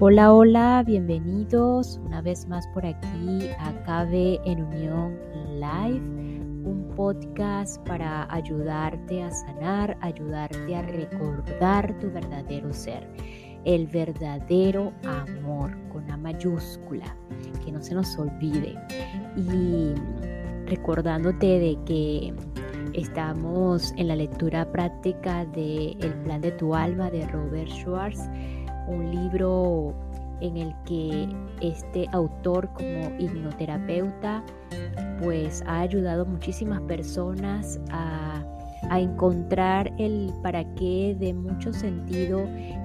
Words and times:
Hola, 0.00 0.32
hola, 0.32 0.84
bienvenidos 0.86 2.00
una 2.04 2.22
vez 2.22 2.46
más 2.46 2.68
por 2.68 2.86
aquí 2.86 3.48
a 3.58 3.72
Cabe 3.82 4.38
en 4.44 4.62
Unión 4.62 5.18
Live, 5.56 6.00
un 6.62 6.92
podcast 6.94 7.84
para 7.84 8.32
ayudarte 8.32 9.24
a 9.24 9.30
sanar, 9.32 9.98
ayudarte 10.00 10.76
a 10.76 10.82
recordar 10.82 11.98
tu 11.98 12.12
verdadero 12.12 12.72
ser, 12.72 13.08
el 13.64 13.88
verdadero 13.88 14.92
amor 15.02 15.76
con 15.88 16.08
A 16.12 16.16
mayúscula, 16.16 17.16
que 17.64 17.72
no 17.72 17.82
se 17.82 17.96
nos 17.96 18.16
olvide. 18.16 18.76
Y 19.36 19.94
recordándote 20.70 21.58
de 21.58 21.76
que 21.84 22.32
estamos 22.92 23.92
en 23.96 24.06
la 24.06 24.14
lectura 24.14 24.70
práctica 24.70 25.44
de 25.46 25.96
El 25.98 26.14
plan 26.22 26.40
de 26.40 26.52
tu 26.52 26.76
alma 26.76 27.10
de 27.10 27.26
Robert 27.26 27.68
Schwartz 27.68 28.20
un 28.88 29.10
libro 29.10 29.94
en 30.40 30.56
el 30.56 30.74
que 30.84 31.28
este 31.60 32.06
autor 32.12 32.68
como 32.74 33.10
hipnoterapeuta 33.18 34.44
pues 35.22 35.62
ha 35.66 35.80
ayudado 35.80 36.22
a 36.22 36.24
muchísimas 36.24 36.80
personas 36.82 37.80
a, 37.90 38.44
encontrar 38.90 39.92
el 39.98 40.32
para 40.40 40.64
qué 40.76 41.14
de 41.18 41.34
mucho 41.34 41.72
sentido 41.74 42.40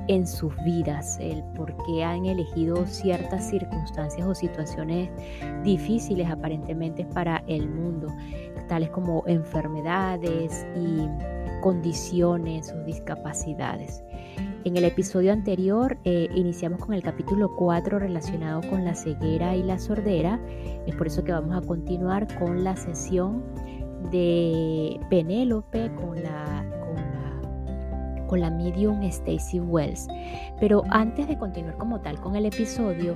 en 0.07 0.27
sus 0.27 0.51
vidas, 0.65 1.17
el 1.21 1.43
por 1.55 1.73
qué 1.85 2.03
han 2.03 2.25
elegido 2.25 2.85
ciertas 2.87 3.49
circunstancias 3.49 4.27
o 4.27 4.35
situaciones 4.35 5.09
difíciles 5.63 6.29
aparentemente 6.29 7.05
para 7.05 7.43
el 7.47 7.69
mundo, 7.69 8.07
tales 8.67 8.89
como 8.89 9.23
enfermedades 9.27 10.65
y 10.75 11.07
condiciones 11.61 12.73
o 12.73 12.83
discapacidades. 12.83 14.03
En 14.65 14.77
el 14.77 14.85
episodio 14.85 15.33
anterior 15.33 15.97
eh, 16.05 16.29
iniciamos 16.33 16.79
con 16.79 16.93
el 16.93 17.03
capítulo 17.03 17.55
4 17.55 17.99
relacionado 17.99 18.61
con 18.69 18.85
la 18.85 18.95
ceguera 18.95 19.55
y 19.55 19.63
la 19.63 19.77
sordera. 19.77 20.39
Es 20.87 20.95
por 20.95 21.07
eso 21.07 21.23
que 21.23 21.33
vamos 21.33 21.55
a 21.55 21.61
continuar 21.67 22.27
con 22.39 22.63
la 22.63 22.75
sesión 22.75 23.43
de 24.11 24.99
Penélope 25.09 25.91
con 25.95 26.21
la, 26.21 26.65
con 26.79 27.03
con 28.33 28.39
la 28.39 28.49
medium 28.49 29.03
Stacy 29.03 29.59
Wells. 29.59 30.07
Pero 30.59 30.83
antes 30.89 31.27
de 31.27 31.37
continuar 31.37 31.77
como 31.77 32.01
tal 32.01 32.19
con 32.19 32.35
el 32.35 32.47
episodio, 32.47 33.15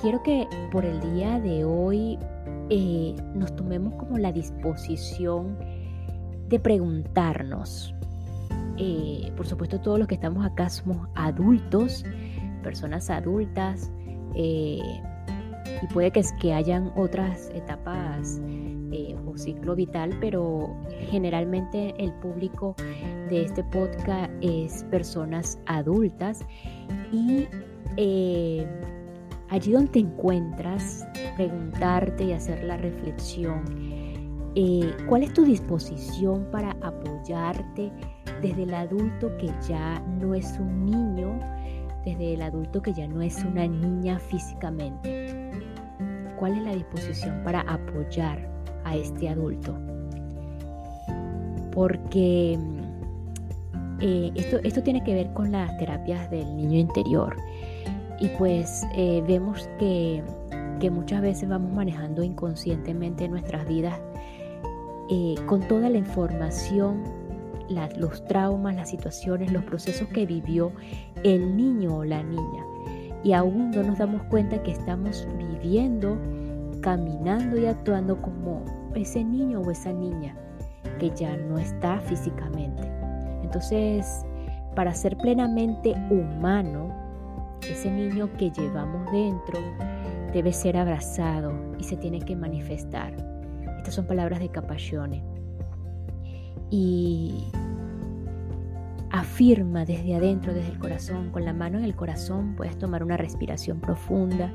quiero 0.00 0.22
que 0.22 0.48
por 0.72 0.86
el 0.86 0.98
día 1.14 1.38
de 1.40 1.64
hoy 1.64 2.18
eh, 2.70 3.14
nos 3.34 3.54
tomemos 3.54 3.92
como 3.96 4.16
la 4.16 4.32
disposición 4.32 5.58
de 6.48 6.58
preguntarnos 6.58 7.94
eh, 8.82 9.30
por 9.36 9.46
supuesto 9.46 9.78
todos 9.78 9.98
los 9.98 10.08
que 10.08 10.14
estamos 10.14 10.42
acá 10.46 10.70
somos 10.70 11.06
adultos, 11.14 12.02
personas 12.62 13.10
adultas, 13.10 13.92
eh, 14.34 14.80
y 15.82 15.86
puede 15.92 16.10
que, 16.10 16.54
hayan 16.54 16.90
otras 16.96 17.50
etapas 17.54 18.40
eh, 18.90 19.14
o 19.26 19.36
ciclo 19.36 19.76
vital, 19.76 20.16
pero 20.18 20.74
generalmente 21.10 21.94
el 21.98 22.10
público 22.14 22.74
de 23.28 23.42
este 23.42 23.62
podcast 23.64 24.32
es 24.40 24.82
personas 24.84 25.58
adultas 25.66 26.40
y 27.12 27.46
allí 29.50 29.72
donde 29.72 29.90
te 29.90 29.98
encuentras, 29.98 31.06
preguntarte 31.36 32.24
y 32.24 32.32
hacer 32.32 32.64
la 32.64 32.78
reflexión, 32.78 33.62
¿cuál 35.08 35.22
es 35.22 35.32
tu 35.32 35.44
disposición 35.44 36.46
para 36.50 36.76
apoyarte? 36.82 37.92
desde 38.40 38.62
el 38.62 38.74
adulto 38.74 39.36
que 39.36 39.52
ya 39.68 40.00
no 40.20 40.34
es 40.34 40.58
un 40.58 40.86
niño, 40.86 41.38
desde 42.04 42.34
el 42.34 42.42
adulto 42.42 42.80
que 42.80 42.92
ya 42.92 43.06
no 43.06 43.20
es 43.22 43.44
una 43.44 43.66
niña 43.66 44.18
físicamente. 44.18 45.50
¿Cuál 46.38 46.56
es 46.56 46.62
la 46.62 46.74
disposición 46.74 47.42
para 47.44 47.60
apoyar 47.62 48.48
a 48.84 48.96
este 48.96 49.28
adulto? 49.28 49.76
Porque 51.72 52.58
eh, 54.00 54.32
esto, 54.34 54.58
esto, 54.64 54.82
tiene 54.82 55.04
que 55.04 55.14
ver 55.14 55.32
con 55.34 55.52
las 55.52 55.76
terapias 55.76 56.30
del 56.30 56.56
niño 56.56 56.78
interior. 56.78 57.36
Y 58.18 58.28
pues 58.38 58.86
eh, 58.94 59.22
vemos 59.26 59.68
que, 59.78 60.22
que, 60.80 60.90
muchas 60.90 61.20
veces 61.20 61.48
vamos 61.48 61.72
manejando 61.72 62.22
inconscientemente 62.22 63.28
nuestras 63.28 63.66
vidas 63.68 63.98
eh, 65.10 65.34
con 65.46 65.60
toda 65.66 65.88
la 65.88 65.98
información 65.98 67.02
los 67.96 68.24
traumas, 68.24 68.74
las 68.74 68.90
situaciones, 68.90 69.52
los 69.52 69.64
procesos 69.64 70.08
que 70.08 70.26
vivió 70.26 70.72
el 71.22 71.56
niño 71.56 71.98
o 71.98 72.04
la 72.04 72.22
niña. 72.22 72.64
Y 73.22 73.32
aún 73.32 73.70
no 73.70 73.82
nos 73.82 73.98
damos 73.98 74.22
cuenta 74.24 74.62
que 74.62 74.72
estamos 74.72 75.26
viviendo, 75.38 76.18
caminando 76.80 77.58
y 77.58 77.66
actuando 77.66 78.20
como 78.20 78.64
ese 78.94 79.22
niño 79.22 79.60
o 79.60 79.70
esa 79.70 79.92
niña 79.92 80.34
que 80.98 81.10
ya 81.10 81.36
no 81.36 81.58
está 81.58 82.00
físicamente. 82.00 82.82
Entonces, 83.42 84.24
para 84.74 84.94
ser 84.94 85.16
plenamente 85.18 85.94
humano, 86.10 86.88
ese 87.62 87.90
niño 87.90 88.28
que 88.38 88.50
llevamos 88.50 89.10
dentro 89.12 89.58
debe 90.32 90.52
ser 90.52 90.76
abrazado 90.76 91.52
y 91.78 91.84
se 91.84 91.96
tiene 91.96 92.20
que 92.20 92.34
manifestar. 92.36 93.29
Estas 93.80 93.94
son 93.94 94.04
palabras 94.04 94.40
de 94.40 94.50
Capaccione 94.50 95.24
y 96.68 97.50
afirma 99.10 99.86
desde 99.86 100.16
adentro, 100.16 100.52
desde 100.52 100.72
el 100.72 100.78
corazón, 100.78 101.30
con 101.30 101.46
la 101.46 101.54
mano 101.54 101.78
en 101.78 101.84
el 101.84 101.96
corazón, 101.96 102.56
puedes 102.56 102.76
tomar 102.76 103.02
una 103.02 103.16
respiración 103.16 103.80
profunda 103.80 104.52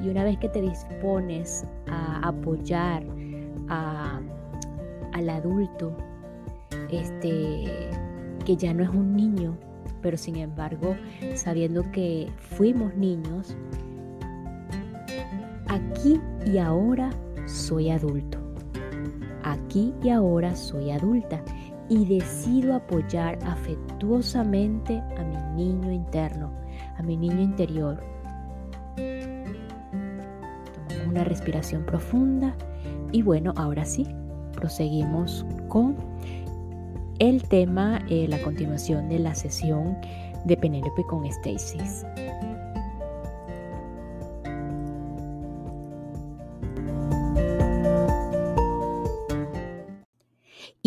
y 0.00 0.08
una 0.08 0.22
vez 0.22 0.38
que 0.38 0.48
te 0.48 0.62
dispones 0.62 1.66
a 1.88 2.28
apoyar 2.28 3.02
al 3.68 5.28
adulto, 5.28 5.96
este, 6.92 7.90
que 8.44 8.56
ya 8.56 8.72
no 8.72 8.84
es 8.84 8.90
un 8.90 9.16
niño, 9.16 9.58
pero 10.00 10.16
sin 10.16 10.36
embargo, 10.36 10.94
sabiendo 11.34 11.90
que 11.90 12.30
fuimos 12.38 12.94
niños, 12.94 13.56
aquí 15.66 16.20
y 16.46 16.58
ahora 16.58 17.10
soy 17.46 17.90
adulto 17.90 18.39
aquí 19.52 19.94
y 20.02 20.10
ahora 20.10 20.54
soy 20.54 20.90
adulta 20.90 21.42
y 21.88 22.04
decido 22.04 22.74
apoyar 22.74 23.38
afectuosamente 23.44 25.02
a 25.18 25.24
mi 25.24 25.64
niño 25.64 25.90
interno, 25.90 26.52
a 26.96 27.02
mi 27.02 27.16
niño 27.16 27.40
interior. 27.40 28.00
Tomamos 30.88 31.06
una 31.08 31.24
respiración 31.24 31.84
profunda 31.84 32.54
y 33.12 33.22
bueno, 33.22 33.52
ahora 33.56 33.84
sí, 33.84 34.06
proseguimos 34.52 35.44
con 35.68 35.96
el 37.18 37.42
tema, 37.42 38.00
eh, 38.08 38.26
la 38.28 38.40
continuación 38.40 39.08
de 39.08 39.18
la 39.18 39.34
sesión 39.34 39.98
de 40.44 40.56
Penélope 40.56 41.04
con 41.04 41.26
Stacy. 41.26 41.78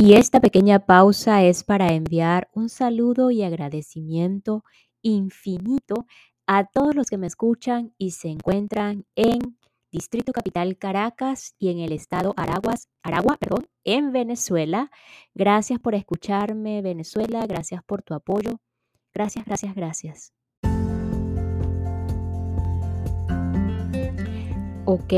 Y 0.05 0.15
esta 0.15 0.41
pequeña 0.41 0.79
pausa 0.79 1.43
es 1.43 1.63
para 1.63 1.93
enviar 1.93 2.49
un 2.51 2.67
saludo 2.67 3.31
y 3.31 3.41
agradecimiento 3.41 4.65
infinito 5.01 6.05
a 6.45 6.65
todos 6.65 6.93
los 6.93 7.07
que 7.07 7.17
me 7.17 7.25
escuchan 7.25 7.93
y 7.97 8.11
se 8.11 8.27
encuentran 8.27 9.05
en 9.15 9.57
Distrito 9.93 10.33
Capital 10.33 10.77
Caracas 10.77 11.55
y 11.57 11.69
en 11.69 11.79
el 11.79 11.93
estado 11.93 12.33
Araguas, 12.35 12.89
Aragua, 13.01 13.37
perdón, 13.37 13.69
en 13.85 14.11
Venezuela. 14.11 14.91
Gracias 15.35 15.79
por 15.79 15.95
escucharme, 15.95 16.81
Venezuela. 16.81 17.47
Gracias 17.47 17.81
por 17.81 18.01
tu 18.01 18.13
apoyo. 18.13 18.59
Gracias, 19.13 19.45
gracias, 19.45 19.73
gracias. 19.73 20.33
Ok, 24.83 25.13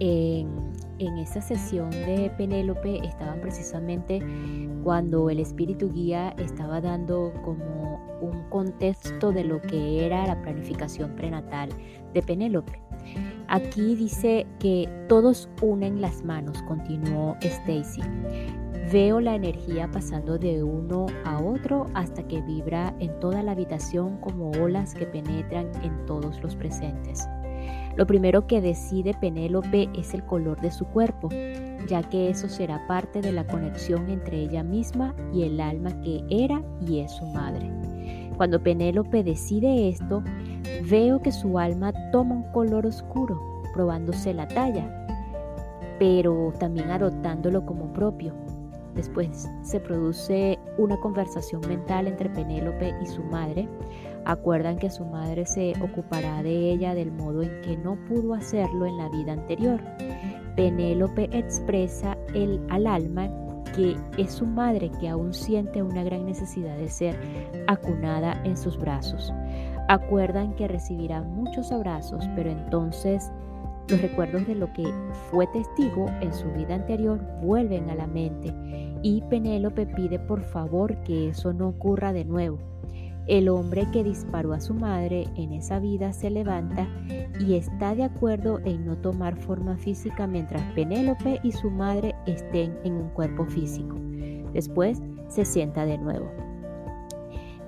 en 0.00 0.65
en 0.98 1.18
esa 1.18 1.40
sesión 1.40 1.90
de 1.90 2.32
Penélope 2.36 3.06
estaban 3.06 3.40
precisamente 3.40 4.20
cuando 4.82 5.30
el 5.30 5.40
espíritu 5.40 5.92
guía 5.92 6.34
estaba 6.38 6.80
dando 6.80 7.32
como 7.44 8.00
un 8.20 8.44
contexto 8.48 9.32
de 9.32 9.44
lo 9.44 9.60
que 9.60 10.06
era 10.06 10.26
la 10.26 10.40
planificación 10.40 11.14
prenatal 11.16 11.70
de 12.12 12.22
Penélope. 12.22 12.80
Aquí 13.48 13.94
dice 13.94 14.46
que 14.58 14.88
todos 15.08 15.48
unen 15.62 16.00
las 16.00 16.24
manos, 16.24 16.62
continuó 16.62 17.36
Stacy. 17.40 18.02
Veo 18.92 19.20
la 19.20 19.34
energía 19.34 19.90
pasando 19.90 20.38
de 20.38 20.62
uno 20.62 21.06
a 21.24 21.40
otro 21.40 21.86
hasta 21.94 22.22
que 22.26 22.40
vibra 22.42 22.94
en 23.00 23.18
toda 23.18 23.42
la 23.42 23.52
habitación 23.52 24.18
como 24.18 24.50
olas 24.52 24.94
que 24.94 25.06
penetran 25.06 25.70
en 25.82 26.06
todos 26.06 26.40
los 26.42 26.54
presentes. 26.54 27.26
Lo 27.96 28.06
primero 28.06 28.46
que 28.46 28.60
decide 28.60 29.14
Penélope 29.14 29.88
es 29.96 30.14
el 30.14 30.24
color 30.24 30.60
de 30.60 30.70
su 30.70 30.84
cuerpo, 30.86 31.28
ya 31.88 32.02
que 32.02 32.30
eso 32.30 32.48
será 32.48 32.86
parte 32.86 33.20
de 33.20 33.32
la 33.32 33.46
conexión 33.46 34.08
entre 34.10 34.38
ella 34.38 34.62
misma 34.62 35.14
y 35.32 35.42
el 35.42 35.60
alma 35.60 36.00
que 36.02 36.22
era 36.30 36.62
y 36.86 37.00
es 37.00 37.12
su 37.12 37.26
madre. 37.26 37.70
Cuando 38.36 38.62
Penélope 38.62 39.24
decide 39.24 39.88
esto, 39.88 40.22
Veo 40.88 41.20
que 41.20 41.32
su 41.32 41.58
alma 41.58 41.92
toma 42.12 42.36
un 42.36 42.52
color 42.52 42.86
oscuro, 42.86 43.40
probándose 43.74 44.34
la 44.34 44.46
talla, 44.46 45.06
pero 45.98 46.52
también 46.58 46.90
adoptándolo 46.90 47.64
como 47.64 47.92
propio. 47.92 48.34
Después 48.96 49.46
se 49.62 49.78
produce 49.78 50.58
una 50.78 50.98
conversación 50.98 51.60
mental 51.68 52.08
entre 52.08 52.30
Penélope 52.30 52.94
y 53.02 53.06
su 53.06 53.22
madre. 53.22 53.68
Acuerdan 54.24 54.78
que 54.78 54.90
su 54.90 55.04
madre 55.04 55.44
se 55.44 55.74
ocupará 55.82 56.42
de 56.42 56.72
ella 56.72 56.94
del 56.94 57.12
modo 57.12 57.42
en 57.42 57.60
que 57.60 57.76
no 57.76 57.96
pudo 58.06 58.34
hacerlo 58.34 58.86
en 58.86 58.96
la 58.96 59.08
vida 59.10 59.34
anterior. 59.34 59.80
Penélope 60.56 61.28
expresa 61.30 62.16
el, 62.34 62.60
al 62.70 62.86
alma 62.86 63.28
que 63.74 63.96
es 64.16 64.32
su 64.32 64.46
madre 64.46 64.90
que 64.98 65.08
aún 65.10 65.34
siente 65.34 65.82
una 65.82 66.02
gran 66.02 66.24
necesidad 66.24 66.76
de 66.78 66.88
ser 66.88 67.18
acunada 67.66 68.40
en 68.44 68.56
sus 68.56 68.78
brazos. 68.78 69.32
Acuerdan 69.88 70.54
que 70.54 70.66
recibirá 70.66 71.22
muchos 71.22 71.70
abrazos, 71.70 72.26
pero 72.34 72.50
entonces 72.50 73.30
los 73.88 74.00
recuerdos 74.00 74.46
de 74.46 74.54
lo 74.54 74.72
que 74.72 74.84
fue 75.30 75.46
testigo 75.48 76.06
en 76.20 76.32
su 76.32 76.50
vida 76.52 76.74
anterior 76.74 77.20
vuelven 77.40 77.88
a 77.90 77.94
la 77.94 78.06
mente 78.06 78.52
y 79.02 79.22
Penélope 79.22 79.86
pide 79.86 80.18
por 80.18 80.42
favor 80.42 80.96
que 81.02 81.28
eso 81.28 81.52
no 81.52 81.68
ocurra 81.68 82.12
de 82.12 82.24
nuevo. 82.24 82.58
El 83.26 83.48
hombre 83.48 83.88
que 83.92 84.04
disparó 84.04 84.52
a 84.52 84.60
su 84.60 84.72
madre 84.72 85.26
en 85.36 85.52
esa 85.52 85.80
vida 85.80 86.12
se 86.12 86.30
levanta 86.30 86.86
y 87.40 87.54
está 87.54 87.96
de 87.96 88.04
acuerdo 88.04 88.60
en 88.64 88.86
no 88.86 88.96
tomar 88.98 89.36
forma 89.36 89.76
física 89.76 90.28
mientras 90.28 90.62
Penélope 90.74 91.40
y 91.42 91.50
su 91.50 91.70
madre 91.70 92.14
estén 92.26 92.78
en 92.84 92.94
un 92.94 93.08
cuerpo 93.08 93.44
físico. 93.44 93.96
Después 94.52 95.02
se 95.28 95.44
sienta 95.44 95.84
de 95.86 95.98
nuevo. 95.98 96.30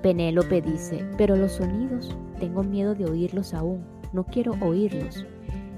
Penélope 0.01 0.61
dice, 0.61 1.05
pero 1.17 1.35
los 1.35 1.53
sonidos, 1.53 2.15
tengo 2.39 2.63
miedo 2.63 2.95
de 2.95 3.05
oírlos 3.05 3.53
aún, 3.53 3.83
no 4.13 4.25
quiero 4.25 4.53
oírlos. 4.61 5.25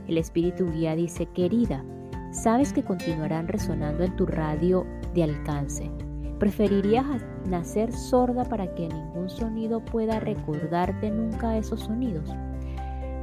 El 0.07 0.19
espíritu 0.19 0.71
guía 0.71 0.95
dice, 0.95 1.25
querida, 1.25 1.83
sabes 2.31 2.73
que 2.73 2.83
continuarán 2.83 3.47
resonando 3.47 4.03
en 4.03 4.15
tu 4.15 4.25
radio 4.25 4.85
de 5.13 5.23
alcance. 5.23 5.91
¿Preferirías 6.39 7.05
nacer 7.45 7.91
sorda 7.93 8.45
para 8.45 8.73
que 8.73 8.87
ningún 8.87 9.29
sonido 9.29 9.79
pueda 9.79 10.19
recordarte 10.19 11.11
nunca 11.11 11.57
esos 11.57 11.81
sonidos? 11.81 12.29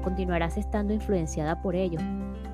Continuarás 0.05 0.56
estando 0.56 0.94
influenciada 0.94 1.60
por 1.60 1.75
ellos, 1.75 2.02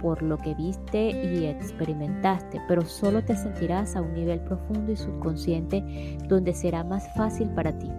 por 0.00 0.22
lo 0.22 0.38
que 0.38 0.54
viste 0.54 1.10
y 1.10 1.44
experimentaste, 1.46 2.60
pero 2.66 2.82
solo 2.82 3.22
te 3.22 3.36
sentirás 3.36 3.94
a 3.96 4.00
un 4.00 4.14
nivel 4.14 4.40
profundo 4.40 4.92
y 4.92 4.96
subconsciente 4.96 6.18
donde 6.28 6.54
será 6.54 6.82
más 6.82 7.12
fácil 7.14 7.48
para 7.50 7.78
ti. 7.78 7.90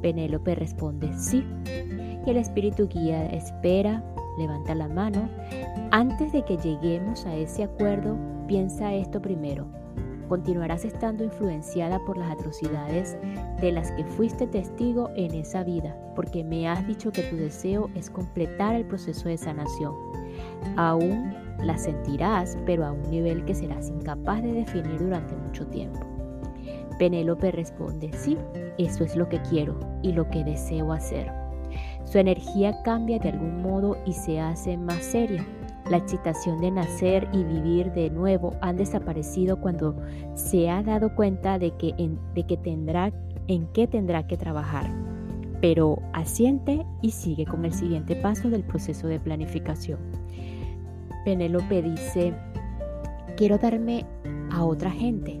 Penélope 0.00 0.54
responde 0.54 1.10
sí, 1.16 1.46
y 2.26 2.30
el 2.30 2.36
espíritu 2.36 2.88
guía 2.88 3.26
espera, 3.26 4.02
levanta 4.38 4.74
la 4.74 4.88
mano. 4.88 5.28
Antes 5.90 6.32
de 6.32 6.44
que 6.44 6.56
lleguemos 6.56 7.26
a 7.26 7.34
ese 7.34 7.64
acuerdo, 7.64 8.16
piensa 8.46 8.92
esto 8.92 9.20
primero. 9.20 9.66
Continuarás 10.28 10.84
estando 10.84 11.22
influenciada 11.22 11.98
por 12.06 12.16
las 12.16 12.32
atrocidades 12.32 13.16
de 13.60 13.72
las 13.72 13.92
que 13.92 14.04
fuiste 14.04 14.46
testigo 14.46 15.10
en 15.16 15.34
esa 15.34 15.62
vida, 15.64 15.96
porque 16.16 16.42
me 16.42 16.66
has 16.68 16.86
dicho 16.86 17.12
que 17.12 17.22
tu 17.22 17.36
deseo 17.36 17.90
es 17.94 18.10
completar 18.10 18.74
el 18.74 18.86
proceso 18.86 19.28
de 19.28 19.36
sanación. 19.36 19.94
Aún 20.76 21.34
la 21.58 21.76
sentirás, 21.76 22.56
pero 22.64 22.86
a 22.86 22.92
un 22.92 23.02
nivel 23.10 23.44
que 23.44 23.54
serás 23.54 23.88
incapaz 23.88 24.42
de 24.42 24.52
definir 24.52 24.98
durante 24.98 25.36
mucho 25.36 25.66
tiempo. 25.66 26.00
Penélope 26.98 27.50
responde, 27.50 28.10
sí, 28.14 28.38
eso 28.78 29.04
es 29.04 29.16
lo 29.16 29.28
que 29.28 29.40
quiero 29.42 29.78
y 30.02 30.12
lo 30.12 30.28
que 30.30 30.44
deseo 30.44 30.92
hacer. 30.92 31.30
Su 32.04 32.18
energía 32.18 32.82
cambia 32.82 33.18
de 33.18 33.30
algún 33.30 33.62
modo 33.62 33.96
y 34.06 34.12
se 34.12 34.40
hace 34.40 34.76
más 34.76 35.02
seria. 35.02 35.44
La 35.90 35.98
excitación 35.98 36.60
de 36.60 36.70
nacer 36.70 37.28
y 37.32 37.44
vivir 37.44 37.92
de 37.92 38.10
nuevo 38.10 38.54
han 38.62 38.76
desaparecido 38.76 39.60
cuando 39.60 39.94
se 40.34 40.70
ha 40.70 40.82
dado 40.82 41.14
cuenta 41.14 41.58
de 41.58 41.72
que, 41.72 41.94
en, 41.98 42.18
de 42.34 42.46
que 42.46 42.56
tendrá 42.56 43.12
en 43.48 43.66
qué 43.68 43.86
tendrá 43.86 44.26
que 44.26 44.36
trabajar. 44.36 44.90
Pero 45.60 45.98
asiente 46.12 46.84
y 47.02 47.10
sigue 47.10 47.46
con 47.46 47.64
el 47.64 47.72
siguiente 47.72 48.16
paso 48.16 48.50
del 48.50 48.64
proceso 48.64 49.06
de 49.06 49.20
planificación. 49.20 49.98
Penélope 51.24 51.82
dice, 51.82 52.34
quiero 53.36 53.58
darme 53.58 54.04
a 54.50 54.64
otra 54.64 54.90
gente. 54.90 55.40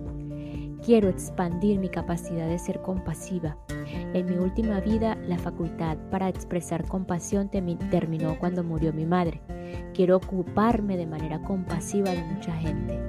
Quiero 0.84 1.08
expandir 1.08 1.78
mi 1.78 1.88
capacidad 1.88 2.46
de 2.46 2.58
ser 2.58 2.82
compasiva. 2.82 3.56
En 4.12 4.26
mi 4.26 4.36
última 4.36 4.80
vida, 4.80 5.16
la 5.26 5.38
facultad 5.38 5.96
para 6.10 6.28
expresar 6.28 6.86
compasión 6.86 7.48
terminó 7.48 8.38
cuando 8.38 8.62
murió 8.62 8.92
mi 8.92 9.06
madre. 9.06 9.40
Quiero 9.94 10.16
ocuparme 10.16 10.96
de 10.96 11.06
manera 11.06 11.40
compasiva 11.42 12.10
de 12.10 12.24
mucha 12.24 12.52
gente. 12.56 13.00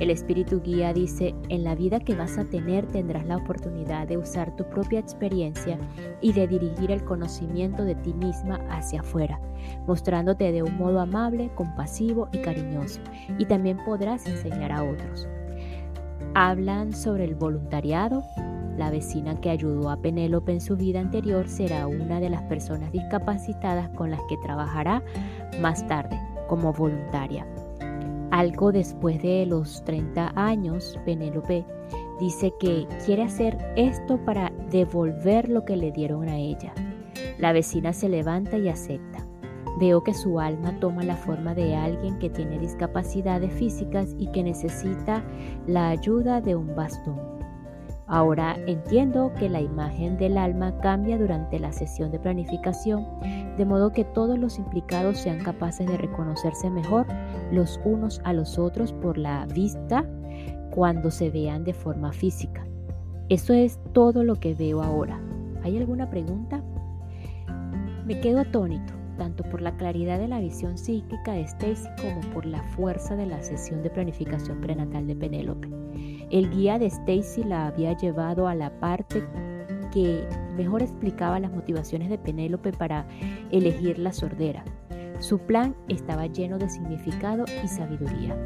El 0.00 0.10
espíritu 0.10 0.62
guía 0.62 0.92
dice, 0.94 1.34
en 1.50 1.62
la 1.62 1.74
vida 1.74 2.00
que 2.00 2.14
vas 2.14 2.38
a 2.38 2.44
tener 2.44 2.86
tendrás 2.86 3.26
la 3.26 3.36
oportunidad 3.36 4.08
de 4.08 4.16
usar 4.16 4.56
tu 4.56 4.64
propia 4.64 4.98
experiencia 4.98 5.78
y 6.22 6.32
de 6.32 6.48
dirigir 6.48 6.90
el 6.90 7.04
conocimiento 7.04 7.84
de 7.84 7.94
ti 7.96 8.14
misma 8.14 8.60
hacia 8.70 9.00
afuera, 9.00 9.38
mostrándote 9.86 10.50
de 10.52 10.62
un 10.62 10.76
modo 10.76 11.00
amable, 11.00 11.50
compasivo 11.54 12.28
y 12.32 12.38
cariñoso, 12.38 13.00
y 13.38 13.44
también 13.44 13.76
podrás 13.84 14.26
enseñar 14.26 14.72
a 14.72 14.82
otros. 14.82 15.28
Hablan 16.34 16.94
sobre 16.94 17.24
el 17.24 17.34
voluntariado. 17.34 18.24
La 18.76 18.90
vecina 18.90 19.40
que 19.40 19.50
ayudó 19.50 19.90
a 19.90 19.96
Penélope 19.96 20.52
en 20.52 20.60
su 20.60 20.76
vida 20.76 21.00
anterior 21.00 21.48
será 21.48 21.86
una 21.86 22.20
de 22.20 22.30
las 22.30 22.42
personas 22.42 22.90
discapacitadas 22.92 23.88
con 23.90 24.10
las 24.10 24.20
que 24.28 24.36
trabajará 24.38 25.02
más 25.60 25.86
tarde 25.86 26.18
como 26.48 26.72
voluntaria. 26.72 27.46
Algo 28.30 28.72
después 28.72 29.20
de 29.20 29.44
los 29.44 29.84
30 29.84 30.32
años, 30.36 30.98
Penélope 31.04 31.66
dice 32.18 32.52
que 32.58 32.86
quiere 33.04 33.24
hacer 33.24 33.58
esto 33.76 34.16
para 34.24 34.50
devolver 34.70 35.50
lo 35.50 35.64
que 35.64 35.76
le 35.76 35.92
dieron 35.92 36.28
a 36.28 36.38
ella. 36.38 36.72
La 37.38 37.52
vecina 37.52 37.92
se 37.92 38.08
levanta 38.08 38.56
y 38.56 38.68
acepta. 38.68 39.26
Veo 39.78 40.02
que 40.02 40.14
su 40.14 40.38
alma 40.38 40.78
toma 40.80 41.02
la 41.02 41.16
forma 41.16 41.54
de 41.54 41.74
alguien 41.74 42.18
que 42.18 42.30
tiene 42.30 42.58
discapacidades 42.58 43.52
físicas 43.52 44.14
y 44.18 44.28
que 44.28 44.42
necesita 44.42 45.22
la 45.66 45.88
ayuda 45.88 46.40
de 46.40 46.56
un 46.56 46.74
bastón. 46.74 47.31
Ahora 48.12 48.58
entiendo 48.66 49.32
que 49.38 49.48
la 49.48 49.62
imagen 49.62 50.18
del 50.18 50.36
alma 50.36 50.76
cambia 50.80 51.16
durante 51.16 51.58
la 51.58 51.72
sesión 51.72 52.10
de 52.10 52.18
planificación, 52.18 53.06
de 53.56 53.64
modo 53.64 53.90
que 53.90 54.04
todos 54.04 54.38
los 54.38 54.58
implicados 54.58 55.16
sean 55.16 55.38
capaces 55.38 55.86
de 55.86 55.96
reconocerse 55.96 56.68
mejor 56.68 57.06
los 57.52 57.80
unos 57.86 58.20
a 58.24 58.34
los 58.34 58.58
otros 58.58 58.92
por 58.92 59.16
la 59.16 59.46
vista 59.46 60.04
cuando 60.72 61.10
se 61.10 61.30
vean 61.30 61.64
de 61.64 61.72
forma 61.72 62.12
física. 62.12 62.66
Eso 63.30 63.54
es 63.54 63.80
todo 63.94 64.24
lo 64.24 64.34
que 64.34 64.52
veo 64.52 64.82
ahora. 64.82 65.18
¿Hay 65.62 65.78
alguna 65.78 66.10
pregunta? 66.10 66.62
Me 68.04 68.20
quedo 68.20 68.40
atónito 68.40 68.92
tanto 69.16 69.44
por 69.44 69.60
la 69.60 69.76
claridad 69.76 70.18
de 70.18 70.28
la 70.28 70.40
visión 70.40 70.78
psíquica 70.78 71.32
de 71.32 71.42
Stacy 71.42 71.88
como 72.00 72.20
por 72.32 72.46
la 72.46 72.62
fuerza 72.62 73.16
de 73.16 73.26
la 73.26 73.42
sesión 73.42 73.82
de 73.82 73.90
planificación 73.90 74.60
prenatal 74.60 75.06
de 75.06 75.16
Penélope. 75.16 75.68
El 76.30 76.50
guía 76.50 76.78
de 76.78 76.86
Stacy 76.86 77.44
la 77.44 77.66
había 77.66 77.96
llevado 77.96 78.48
a 78.48 78.54
la 78.54 78.78
parte 78.80 79.22
que 79.92 80.26
mejor 80.56 80.82
explicaba 80.82 81.38
las 81.38 81.52
motivaciones 81.52 82.08
de 82.08 82.18
Penélope 82.18 82.72
para 82.72 83.06
elegir 83.50 83.98
la 83.98 84.12
sordera. 84.12 84.64
Su 85.20 85.38
plan 85.38 85.76
estaba 85.88 86.26
lleno 86.26 86.58
de 86.58 86.68
significado 86.68 87.44
y 87.62 87.68
sabiduría. 87.68 88.36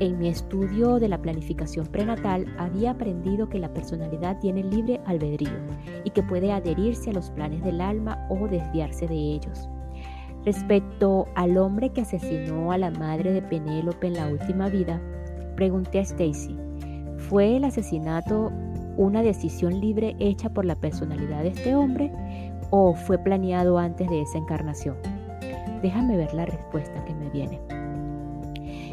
En 0.00 0.16
mi 0.18 0.28
estudio 0.28 1.00
de 1.00 1.08
la 1.08 1.20
planificación 1.20 1.86
prenatal 1.86 2.46
había 2.56 2.92
aprendido 2.92 3.48
que 3.48 3.58
la 3.58 3.74
personalidad 3.74 4.38
tiene 4.38 4.62
libre 4.62 5.00
albedrío 5.06 5.50
y 6.04 6.10
que 6.10 6.22
puede 6.22 6.52
adherirse 6.52 7.10
a 7.10 7.14
los 7.14 7.30
planes 7.30 7.64
del 7.64 7.80
alma 7.80 8.26
o 8.30 8.46
desviarse 8.46 9.08
de 9.08 9.16
ellos. 9.16 9.68
Respecto 10.44 11.26
al 11.34 11.58
hombre 11.58 11.90
que 11.90 12.02
asesinó 12.02 12.72
a 12.72 12.78
la 12.78 12.90
madre 12.90 13.32
de 13.32 13.42
Penélope 13.42 14.06
en 14.06 14.14
la 14.14 14.28
última 14.28 14.68
vida, 14.68 15.00
pregunté 15.56 15.98
a 15.98 16.02
Stacy, 16.02 16.56
¿fue 17.28 17.56
el 17.56 17.64
asesinato 17.64 18.50
una 18.96 19.22
decisión 19.22 19.80
libre 19.80 20.16
hecha 20.18 20.48
por 20.50 20.64
la 20.64 20.76
personalidad 20.76 21.42
de 21.42 21.48
este 21.48 21.74
hombre 21.74 22.12
o 22.70 22.94
fue 22.94 23.18
planeado 23.18 23.78
antes 23.78 24.08
de 24.08 24.22
esa 24.22 24.38
encarnación? 24.38 24.96
Déjame 25.82 26.16
ver 26.16 26.32
la 26.34 26.46
respuesta 26.46 27.04
que 27.04 27.14
me 27.14 27.28
viene. 27.30 27.77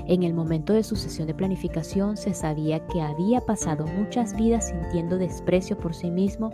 En 0.08 0.22
el 0.22 0.36
momento 0.36 0.74
de 0.74 0.84
su 0.84 0.96
sesión 0.96 1.28
de 1.28 1.34
planificación 1.34 2.16
se 2.16 2.34
sabía 2.36 2.86
que 2.88 3.02
había 3.02 3.42
pasado 3.42 3.86
muchas 3.88 4.36
vidas 4.36 4.70
sintiendo 4.70 5.18
desprecio 5.18 5.78
por 5.78 5.96
sí 5.96 6.12
mismo 6.12 6.52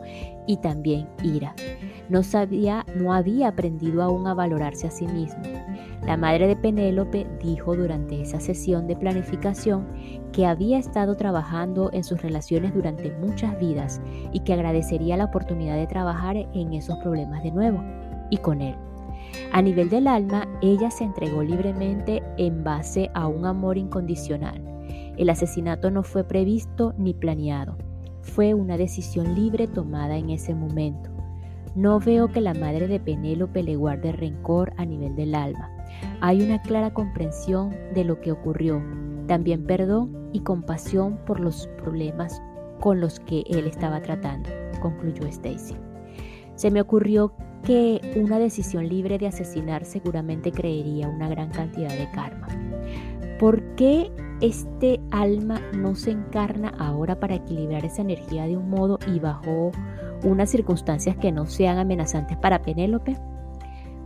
y 0.48 0.58
también 0.58 1.10
ira. 1.22 1.54
No, 2.08 2.24
sabía, 2.24 2.86
no 2.96 3.14
había 3.14 3.50
aprendido 3.50 4.04
aún 4.04 4.26
a 4.28 4.34
valorarse 4.34 4.88
a 4.88 4.92
sí 4.92 5.06
mismo. 5.06 5.42
La 6.06 6.16
madre 6.16 6.48
de 6.48 6.56
Penélope 6.56 7.28
dijo 7.44 7.76
durante 7.76 8.22
esa 8.22 8.40
sesión 8.40 8.88
de 8.88 8.96
planificación 8.96 9.86
que 10.32 10.46
había 10.46 10.80
estado 10.80 11.16
trabajando 11.16 11.90
en 11.92 12.04
sus 12.06 12.22
relaciones 12.22 12.74
durante 12.74 13.12
muchas 13.18 13.60
vidas 13.60 14.02
y 14.32 14.40
que 14.40 14.54
agradecería 14.54 15.18
la 15.18 15.26
oportunidad 15.26 15.76
de 15.76 15.88
trabajar 15.88 16.38
en 16.38 16.74
esos 16.74 16.98
problemas 17.00 17.44
de 17.44 17.52
nuevo 17.52 17.84
y 18.30 18.38
con 18.38 18.62
él. 18.62 18.76
A 19.52 19.62
nivel 19.62 19.90
del 19.90 20.08
alma, 20.08 20.48
ella 20.62 20.92
se 20.92 21.04
entregó 21.04 21.44
libremente 21.44 22.24
en 22.38 22.64
base 22.64 23.10
a 23.14 23.28
un 23.28 23.46
amor 23.46 23.78
incondicional. 23.78 24.62
El 25.18 25.30
asesinato 25.30 25.92
no 25.92 26.04
fue 26.04 26.24
previsto 26.24 26.94
ni 26.98 27.14
planeado. 27.14 27.78
Fue 28.22 28.54
una 28.54 28.78
decisión 28.78 29.36
libre 29.36 29.68
tomada 29.68 30.18
en 30.18 30.30
ese 30.30 30.54
momento. 30.54 31.10
No 31.76 32.00
veo 32.00 32.28
que 32.28 32.42
la 32.42 32.54
madre 32.54 32.88
de 32.88 33.00
Penélope 33.00 33.64
le 33.64 33.76
guarde 33.76 34.12
rencor 34.12 34.74
a 34.78 34.86
nivel 34.86 35.16
del 35.16 35.36
alma. 35.36 35.70
Hay 36.20 36.42
una 36.42 36.62
clara 36.62 36.94
comprensión 36.94 37.76
de 37.94 38.04
lo 38.04 38.20
que 38.20 38.32
ocurrió, 38.32 38.82
también 39.28 39.66
perdón 39.66 40.30
y 40.34 40.42
compasión 40.42 41.18
por 41.26 41.40
los 41.40 41.68
problemas 41.82 42.42
con 42.80 43.00
los 43.00 43.20
que 43.20 43.44
él 43.48 43.68
estaba 43.68 44.02
tratando, 44.02 44.50
concluyó 44.82 45.26
Stacy. 45.28 45.76
Se 46.56 46.72
me 46.72 46.82
ocurrió 46.82 47.34
que 47.62 48.02
una 48.16 48.40
decisión 48.40 48.88
libre 48.88 49.18
de 49.18 49.28
asesinar 49.28 49.86
seguramente 49.86 50.52
creería 50.52 51.08
una 51.08 51.30
gran 51.30 51.50
cantidad 51.50 51.90
de 51.90 52.10
karma. 52.12 52.48
¿Por 53.40 53.62
qué 53.76 54.12
este 54.42 55.00
alma 55.12 55.62
no 55.74 55.96
se 55.96 56.12
encarna 56.12 56.70
ahora 56.78 57.20
para 57.20 57.36
equilibrar 57.36 57.86
esa 57.86 58.02
energía 58.02 58.48
de 58.48 58.58
un 58.58 58.70
modo 58.70 59.00
y 59.08 59.20
bajo 59.20 59.72
unas 60.24 60.50
circunstancias 60.50 61.16
que 61.18 61.32
no 61.32 61.46
sean 61.46 61.78
amenazantes 61.78 62.38
para 62.38 62.62
Penélope? 62.62 63.18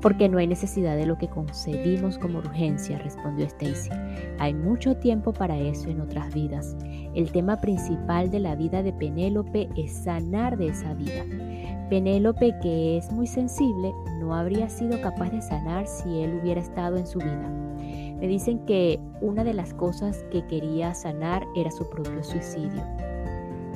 Porque 0.02 0.30
no 0.30 0.38
hay 0.38 0.48
necesidad 0.48 0.96
de 0.96 1.06
lo 1.06 1.18
que 1.18 1.30
concebimos 1.30 2.18
como 2.18 2.40
urgencia, 2.40 3.00
respondió 3.00 3.46
Stacy. 3.46 3.90
Hay 4.40 4.54
mucho 4.54 4.96
tiempo 4.98 5.34
para 5.34 5.58
eso 5.58 5.90
en 5.90 6.02
otras 6.02 6.34
vidas. 6.34 6.76
El 7.16 7.32
tema 7.32 7.60
principal 7.60 8.30
de 8.30 8.40
la 8.40 8.56
vida 8.56 8.84
de 8.84 8.94
Penélope 8.94 9.70
es 9.76 9.94
sanar 9.94 10.58
de 10.58 10.68
esa 10.68 10.94
vida. 10.94 11.26
Penélope, 11.90 12.58
que 12.62 12.98
es 12.98 13.12
muy 13.12 13.28
sensible, 13.28 13.94
no 14.20 14.34
habría 14.36 14.70
sido 14.70 15.00
capaz 15.02 15.30
de 15.30 15.42
sanar 15.42 15.88
si 15.88 16.22
él 16.22 16.40
hubiera 16.42 16.60
estado 16.60 16.98
en 16.98 17.06
su 17.06 17.20
vida. 17.20 17.50
Me 18.20 18.28
dicen 18.28 18.60
que 18.66 19.00
una 19.22 19.44
de 19.44 19.54
las 19.54 19.74
cosas 19.74 20.24
que 20.32 20.46
quería 20.48 20.94
sanar 20.94 21.46
era 21.56 21.70
su 21.70 21.88
propio 21.90 22.24
suicidio. 22.24 22.84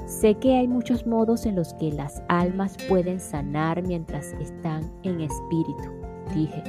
Sé 0.08 0.34
que 0.36 0.58
hay 0.58 0.68
muchos 0.68 1.06
modos 1.06 1.46
en 1.46 1.56
los 1.56 1.76
que 1.76 1.92
las 1.92 2.24
almas 2.30 2.78
pueden 2.88 3.20
sanar 3.20 3.84
mientras 3.84 4.34
están 4.40 4.90
en 5.04 5.22
espíritu, 5.22 5.92
dije. 6.34 6.64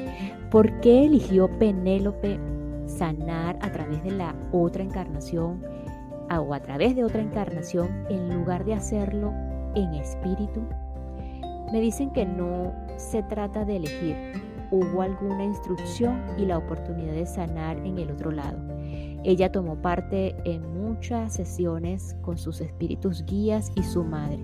¿Por 0.51 0.81
qué 0.81 1.07
eligió 1.07 1.49
Penélope 1.59 2.39
sanar 2.87 3.57
a 3.63 3.73
través 3.73 4.05
de 4.05 4.11
la 4.11 4.35
otra 4.53 4.83
encarnación 4.83 5.63
o 6.29 6.53
a 6.53 6.61
través 6.61 6.95
de 6.95 7.05
otra 7.05 7.23
encarnación 7.23 7.89
en 8.11 8.35
lugar 8.35 8.65
de 8.67 8.75
hacerlo 8.75 9.33
en 9.75 9.95
espíritu? 9.95 10.61
Me 11.73 11.81
dicen 11.81 12.11
que 12.11 12.27
no 12.27 12.73
se 12.97 13.23
trata 13.23 13.65
de 13.65 13.77
elegir, 13.77 14.17
hubo 14.73 15.03
alguna 15.03 15.45
instrucción 15.45 16.21
y 16.37 16.47
la 16.47 16.59
oportunidad 16.59 17.13
de 17.13 17.27
sanar 17.27 17.77
en 17.79 17.99
el 17.99 18.11
otro 18.11 18.33
lado. 18.33 18.59
Ella 19.23 19.53
tomó 19.53 19.77
parte 19.77 20.35
en 20.45 20.63
muchas 20.75 21.35
sesiones 21.35 22.17
con 22.23 22.39
sus 22.39 22.61
espíritus 22.61 23.25
guías 23.25 23.71
y 23.77 23.83
su 23.83 24.03
madre. 24.03 24.41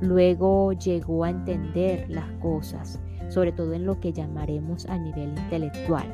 Luego 0.00 0.72
llegó 0.72 1.24
a 1.24 1.30
entender 1.30 2.06
las 2.08 2.30
cosas, 2.40 3.00
sobre 3.28 3.52
todo 3.52 3.72
en 3.72 3.86
lo 3.86 4.00
que 4.00 4.12
llamaremos 4.12 4.86
a 4.86 4.98
nivel 4.98 5.30
intelectual, 5.38 6.06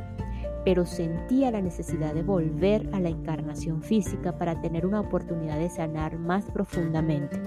pero 0.68 0.84
sentía 0.84 1.50
la 1.50 1.62
necesidad 1.62 2.12
de 2.12 2.22
volver 2.22 2.90
a 2.92 3.00
la 3.00 3.08
encarnación 3.08 3.82
física 3.82 4.36
para 4.36 4.60
tener 4.60 4.84
una 4.84 5.00
oportunidad 5.00 5.58
de 5.58 5.70
sanar 5.70 6.18
más 6.18 6.44
profundamente. 6.44 7.40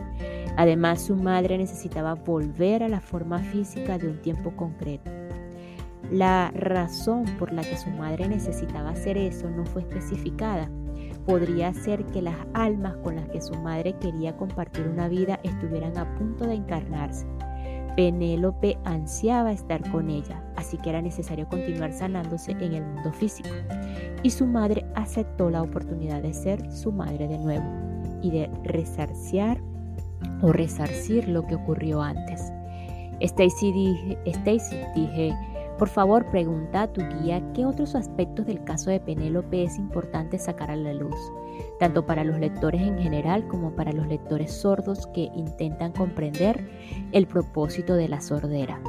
Además, 0.58 1.04
su 1.04 1.16
madre 1.16 1.60
necesitaba 1.60 2.16
volver 2.16 2.82
a 2.82 2.90
la 2.90 3.00
forma 3.00 3.38
física 3.38 4.00
de 4.00 4.08
un 4.08 4.24
tiempo 4.24 4.56
concreto. 4.56 5.12
La 6.10 6.50
razón 6.56 7.26
por 7.38 7.54
la 7.54 7.62
que 7.62 7.78
su 7.78 7.92
madre 7.92 8.28
necesitaba 8.28 8.90
hacer 8.90 9.20
eso 9.20 9.52
no 9.52 9.68
fue 9.68 9.84
especificada. 9.84 10.72
Podría 11.28 11.76
ser 11.76 12.04
que 12.06 12.24
las 12.24 12.38
almas 12.56 12.98
con 13.04 13.18
las 13.18 13.30
que 13.30 13.40
su 13.40 13.54
madre 13.54 13.94
quería 14.00 14.36
compartir 14.36 14.88
una 14.88 15.08
vida 15.08 15.40
estuvieran 15.44 15.96
a 15.96 16.12
punto 16.16 16.48
de 16.48 16.56
encarnarse. 16.56 17.28
Penélope 17.96 18.78
ansiaba 18.86 19.52
estar 19.52 19.90
con 19.92 20.10
ella, 20.10 20.44
así 20.56 20.78
que 20.78 20.90
era 20.90 21.02
necesario 21.02 21.48
continuar 21.48 21.92
sanándose 21.92 22.52
en 22.52 22.74
el 22.74 22.84
mundo 22.84 23.12
físico. 23.12 23.50
Y 24.24 24.30
su 24.30 24.46
madre 24.46 24.86
aceptó 24.96 25.50
la 25.50 25.62
oportunidad 25.62 26.22
de 26.22 26.34
ser 26.34 26.72
su 26.72 26.92
madre 26.92 27.28
de 27.28 27.38
nuevo 27.38 27.66
y 28.22 28.32
de 28.32 28.50
resarciar 28.64 29.62
o 30.42 30.52
resarcir 30.52 31.28
lo 31.28 31.46
que 31.46 31.56
ocurrió 31.56 32.02
antes. 32.02 32.52
Stacy 33.20 33.72
dije, 33.72 34.18
Stacy, 34.26 34.78
dije 34.96 35.34
por 35.82 35.90
favor, 35.90 36.28
pregunta 36.28 36.84
a 36.84 36.94
tu 36.94 37.02
guía 37.02 37.42
qué 37.56 37.66
otros 37.66 37.96
aspectos 37.96 38.46
del 38.46 38.64
caso 38.64 38.92
de 38.92 39.00
Penélope 39.00 39.64
es 39.64 39.80
importante 39.80 40.38
sacar 40.38 40.70
a 40.70 40.76
la 40.76 40.94
luz, 40.94 41.16
tanto 41.80 42.06
para 42.06 42.24
los 42.24 42.38
lectores 42.38 42.84
en 42.84 43.00
general 43.00 43.48
como 43.48 43.72
para 43.72 43.92
los 43.92 44.06
lectores 44.06 44.52
sordos 44.52 45.08
que 45.08 45.32
intentan 45.36 45.92
comprender 45.92 46.70
el 47.14 47.26
propósito 47.26 47.96
de 47.96 48.10
la 48.10 48.22
sordera. 48.22 48.80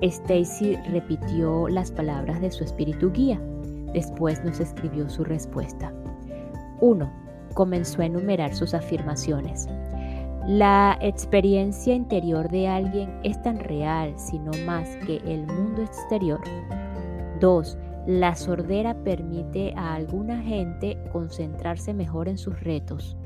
Stacy 0.00 0.76
repitió 0.90 1.68
las 1.68 1.92
palabras 1.92 2.40
de 2.40 2.50
su 2.50 2.64
espíritu 2.64 3.12
guía. 3.12 3.38
Después 3.92 4.42
nos 4.42 4.60
escribió 4.60 5.10
su 5.10 5.24
respuesta. 5.24 5.92
1. 6.80 7.12
Comenzó 7.52 8.00
a 8.00 8.06
enumerar 8.06 8.54
sus 8.54 8.72
afirmaciones. 8.72 9.68
La 10.46 10.98
experiencia 11.00 11.94
interior 11.94 12.50
de 12.50 12.68
alguien 12.68 13.18
es 13.22 13.40
tan 13.40 13.58
real, 13.58 14.12
sino 14.18 14.50
más 14.66 14.94
que 15.06 15.16
el 15.24 15.46
mundo 15.46 15.80
exterior. 15.80 16.38
2. 17.40 17.78
La 18.06 18.36
sordera 18.36 18.92
permite 18.92 19.72
a 19.74 19.94
alguna 19.94 20.42
gente 20.42 20.98
concentrarse 21.12 21.94
mejor 21.94 22.28
en 22.28 22.36
sus 22.36 22.60
retos. 22.60 23.16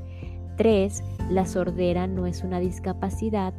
3. 0.55 1.03
La 1.29 1.45
sordera 1.45 2.07
no 2.07 2.25
es 2.25 2.41
una 2.41 2.61
discapacidad, 2.61 3.53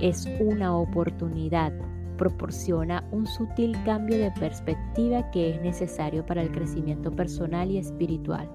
es 0.00 0.26
una 0.40 0.74
oportunidad. 0.74 1.74
Proporciona 2.16 3.04
un 3.12 3.26
sutil 3.26 3.76
cambio 3.84 4.16
de 4.16 4.30
perspectiva 4.30 5.30
que 5.32 5.50
es 5.50 5.60
necesario 5.60 6.24
para 6.24 6.40
el 6.40 6.50
crecimiento 6.50 7.10
personal 7.10 7.70
y 7.70 7.76
espiritual. 7.76 8.48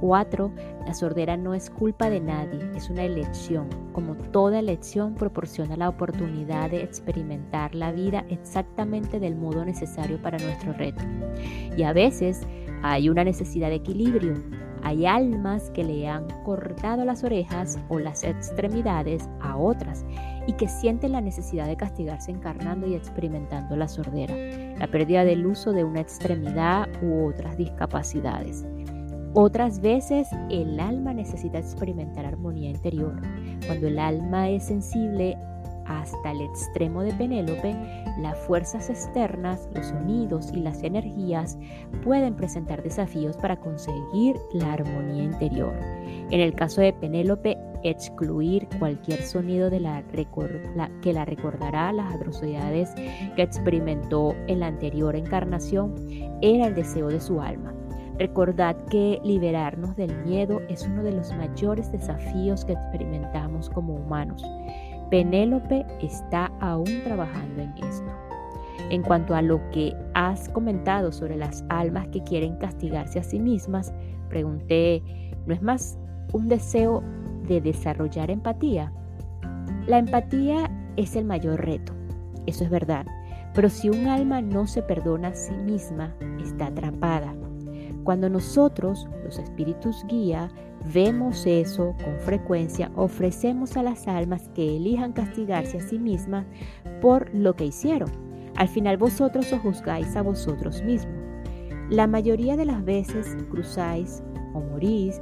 4. 0.00 0.50
La 0.86 0.94
sordera 0.94 1.36
no 1.36 1.54
es 1.54 1.70
culpa 1.70 2.10
de 2.10 2.20
nadie, 2.20 2.60
es 2.74 2.90
una 2.90 3.04
elección. 3.04 3.68
Como 3.92 4.14
toda 4.16 4.58
elección 4.58 5.14
proporciona 5.14 5.76
la 5.76 5.88
oportunidad 5.88 6.70
de 6.70 6.82
experimentar 6.82 7.74
la 7.74 7.92
vida 7.92 8.24
exactamente 8.28 9.20
del 9.20 9.36
modo 9.36 9.64
necesario 9.64 10.20
para 10.20 10.38
nuestro 10.38 10.72
reto. 10.72 11.04
Y 11.76 11.82
a 11.82 11.92
veces 11.92 12.46
hay 12.82 13.08
una 13.08 13.24
necesidad 13.24 13.70
de 13.70 13.76
equilibrio. 13.76 14.34
Hay 14.82 15.06
almas 15.06 15.70
que 15.70 15.82
le 15.82 16.06
han 16.06 16.28
cortado 16.44 17.06
las 17.06 17.24
orejas 17.24 17.78
o 17.88 17.98
las 17.98 18.22
extremidades 18.22 19.26
a 19.40 19.56
otras 19.56 20.04
y 20.46 20.52
que 20.52 20.68
sienten 20.68 21.12
la 21.12 21.22
necesidad 21.22 21.66
de 21.66 21.78
castigarse 21.78 22.30
encarnando 22.30 22.86
y 22.86 22.94
experimentando 22.94 23.76
la 23.76 23.88
sordera, 23.88 24.34
la 24.78 24.86
pérdida 24.86 25.24
del 25.24 25.46
uso 25.46 25.72
de 25.72 25.84
una 25.84 26.00
extremidad 26.00 26.86
u 27.02 27.26
otras 27.26 27.56
discapacidades. 27.56 28.66
Otras 29.36 29.80
veces 29.80 30.28
el 30.48 30.78
alma 30.78 31.12
necesita 31.12 31.58
experimentar 31.58 32.24
armonía 32.24 32.70
interior. 32.70 33.20
Cuando 33.66 33.88
el 33.88 33.98
alma 33.98 34.48
es 34.48 34.66
sensible 34.66 35.36
hasta 35.86 36.30
el 36.30 36.40
extremo 36.40 37.02
de 37.02 37.12
Penélope, 37.14 37.74
las 38.20 38.38
fuerzas 38.38 38.88
externas, 38.88 39.68
los 39.74 39.86
sonidos 39.86 40.52
y 40.54 40.60
las 40.60 40.84
energías 40.84 41.58
pueden 42.04 42.36
presentar 42.36 42.84
desafíos 42.84 43.36
para 43.36 43.58
conseguir 43.58 44.36
la 44.52 44.74
armonía 44.74 45.24
interior. 45.24 45.74
En 46.30 46.40
el 46.40 46.54
caso 46.54 46.80
de 46.80 46.92
Penélope, 46.92 47.58
excluir 47.82 48.68
cualquier 48.78 49.20
sonido 49.20 49.68
de 49.68 49.80
la, 49.80 50.04
que 51.02 51.12
la 51.12 51.24
recordará 51.24 51.92
las 51.92 52.14
atrocidades 52.14 52.94
que 52.94 53.42
experimentó 53.42 54.34
en 54.46 54.60
la 54.60 54.68
anterior 54.68 55.16
encarnación 55.16 55.94
era 56.40 56.68
el 56.68 56.74
deseo 56.76 57.08
de 57.08 57.20
su 57.20 57.40
alma. 57.40 57.74
Recordad 58.18 58.76
que 58.90 59.20
liberarnos 59.24 59.96
del 59.96 60.14
miedo 60.24 60.60
es 60.68 60.86
uno 60.86 61.02
de 61.02 61.10
los 61.10 61.32
mayores 61.32 61.90
desafíos 61.90 62.64
que 62.64 62.74
experimentamos 62.74 63.68
como 63.70 63.94
humanos. 63.94 64.44
Penélope 65.10 65.84
está 66.00 66.46
aún 66.60 67.02
trabajando 67.02 67.62
en 67.62 67.70
esto. 67.84 68.06
En 68.90 69.02
cuanto 69.02 69.34
a 69.34 69.42
lo 69.42 69.60
que 69.70 69.92
has 70.14 70.48
comentado 70.50 71.10
sobre 71.10 71.36
las 71.36 71.64
almas 71.68 72.06
que 72.08 72.22
quieren 72.22 72.56
castigarse 72.58 73.18
a 73.18 73.24
sí 73.24 73.40
mismas, 73.40 73.92
pregunté, 74.28 75.02
¿no 75.46 75.54
es 75.54 75.62
más 75.62 75.98
un 76.32 76.48
deseo 76.48 77.02
de 77.48 77.60
desarrollar 77.60 78.30
empatía? 78.30 78.92
La 79.88 79.98
empatía 79.98 80.70
es 80.96 81.16
el 81.16 81.24
mayor 81.24 81.64
reto, 81.64 81.92
eso 82.46 82.62
es 82.62 82.70
verdad, 82.70 83.06
pero 83.54 83.68
si 83.68 83.88
un 83.88 84.06
alma 84.06 84.40
no 84.40 84.66
se 84.66 84.82
perdona 84.82 85.28
a 85.28 85.34
sí 85.34 85.54
misma, 85.54 86.14
está 86.40 86.66
atrapada 86.66 87.34
cuando 88.02 88.28
nosotros, 88.28 89.08
los 89.24 89.38
espíritus 89.38 90.04
guía, 90.06 90.50
vemos 90.92 91.46
eso 91.46 91.94
con 92.04 92.18
frecuencia, 92.20 92.90
ofrecemos 92.96 93.76
a 93.76 93.82
las 93.82 94.06
almas 94.08 94.50
que 94.54 94.76
elijan 94.76 95.12
castigarse 95.12 95.78
a 95.78 95.80
sí 95.80 95.98
mismas 95.98 96.46
por 97.00 97.32
lo 97.34 97.54
que 97.54 97.66
hicieron. 97.66 98.10
Al 98.56 98.68
final 98.68 98.96
vosotros 98.96 99.52
os 99.52 99.60
juzgáis 99.60 100.14
a 100.16 100.22
vosotros 100.22 100.82
mismos. 100.82 101.14
La 101.90 102.06
mayoría 102.06 102.56
de 102.56 102.64
las 102.64 102.84
veces 102.84 103.36
cruzáis 103.50 104.22
o 104.54 104.60
morís 104.60 105.20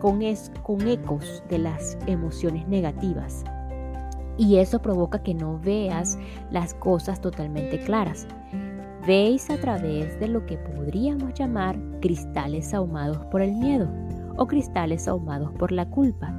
con, 0.00 0.20
con 0.62 0.88
ecos 0.88 1.42
de 1.48 1.58
las 1.58 1.98
emociones 2.06 2.66
negativas. 2.68 3.44
Y 4.36 4.56
eso 4.56 4.80
provoca 4.80 5.22
que 5.22 5.34
no 5.34 5.60
veas 5.60 6.18
las 6.50 6.74
cosas 6.74 7.20
totalmente 7.20 7.78
claras. 7.84 8.26
Veis 9.06 9.48
a 9.50 9.56
través 9.58 10.18
de 10.20 10.28
lo 10.28 10.44
que 10.46 10.56
podríamos 10.58 11.34
llamar 11.34 11.78
cristales 12.00 12.74
ahumados 12.74 13.18
por 13.26 13.42
el 13.42 13.52
miedo 13.52 13.88
o 14.36 14.46
cristales 14.46 15.08
ahumados 15.08 15.52
por 15.52 15.72
la 15.72 15.88
culpa. 15.88 16.34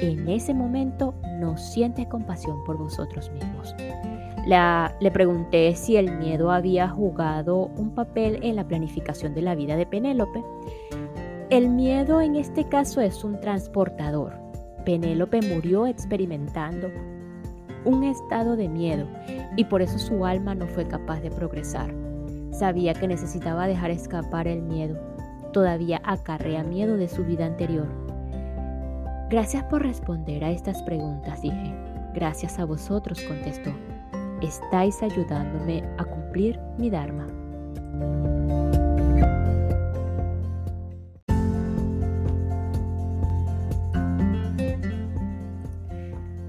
En 0.00 0.28
ese 0.28 0.52
momento 0.52 1.14
no 1.38 1.56
sientes 1.56 2.06
compasión 2.08 2.62
por 2.64 2.78
vosotros 2.78 3.30
mismos. 3.30 3.74
le 5.00 5.10
pregunté 5.10 5.74
si 5.76 5.96
el 5.96 6.18
miedo 6.18 6.50
había 6.50 6.88
jugado 6.88 7.70
un 7.76 7.94
papel 7.94 8.40
en 8.42 8.56
la 8.56 8.66
planificación 8.66 9.34
de 9.34 9.42
la 9.42 9.54
vida 9.54 9.76
de 9.76 9.86
Penélope 9.86 10.42
el 11.52 11.68
miedo 11.68 12.22
en 12.22 12.36
este 12.36 12.66
caso 12.66 13.02
es 13.02 13.24
un 13.24 13.38
transportador. 13.38 14.32
Penélope 14.86 15.42
murió 15.42 15.86
experimentando 15.86 16.88
un 17.84 18.04
estado 18.04 18.56
de 18.56 18.68
miedo 18.68 19.06
y 19.56 19.64
por 19.64 19.82
eso 19.82 19.98
su 19.98 20.24
alma 20.24 20.54
no 20.54 20.66
fue 20.66 20.86
capaz 20.86 21.20
de 21.20 21.30
progresar. 21.30 21.94
Sabía 22.50 22.94
que 22.94 23.08
necesitaba 23.08 23.66
dejar 23.66 23.90
escapar 23.90 24.46
el 24.46 24.62
miedo. 24.62 24.98
Todavía 25.52 26.00
acarrea 26.04 26.62
miedo 26.62 26.96
de 26.96 27.08
su 27.08 27.24
vida 27.24 27.46
anterior. 27.46 27.88
Gracias 29.30 29.64
por 29.64 29.82
responder 29.82 30.44
a 30.44 30.50
estas 30.50 30.82
preguntas, 30.82 31.40
dije. 31.40 31.74
Gracias 32.14 32.58
a 32.58 32.66
vosotros, 32.66 33.20
contestó. 33.22 33.70
Estáis 34.42 35.02
ayudándome 35.02 35.82
a 35.98 36.04
cumplir 36.04 36.58
mi 36.76 36.90
Dharma. 36.90 37.26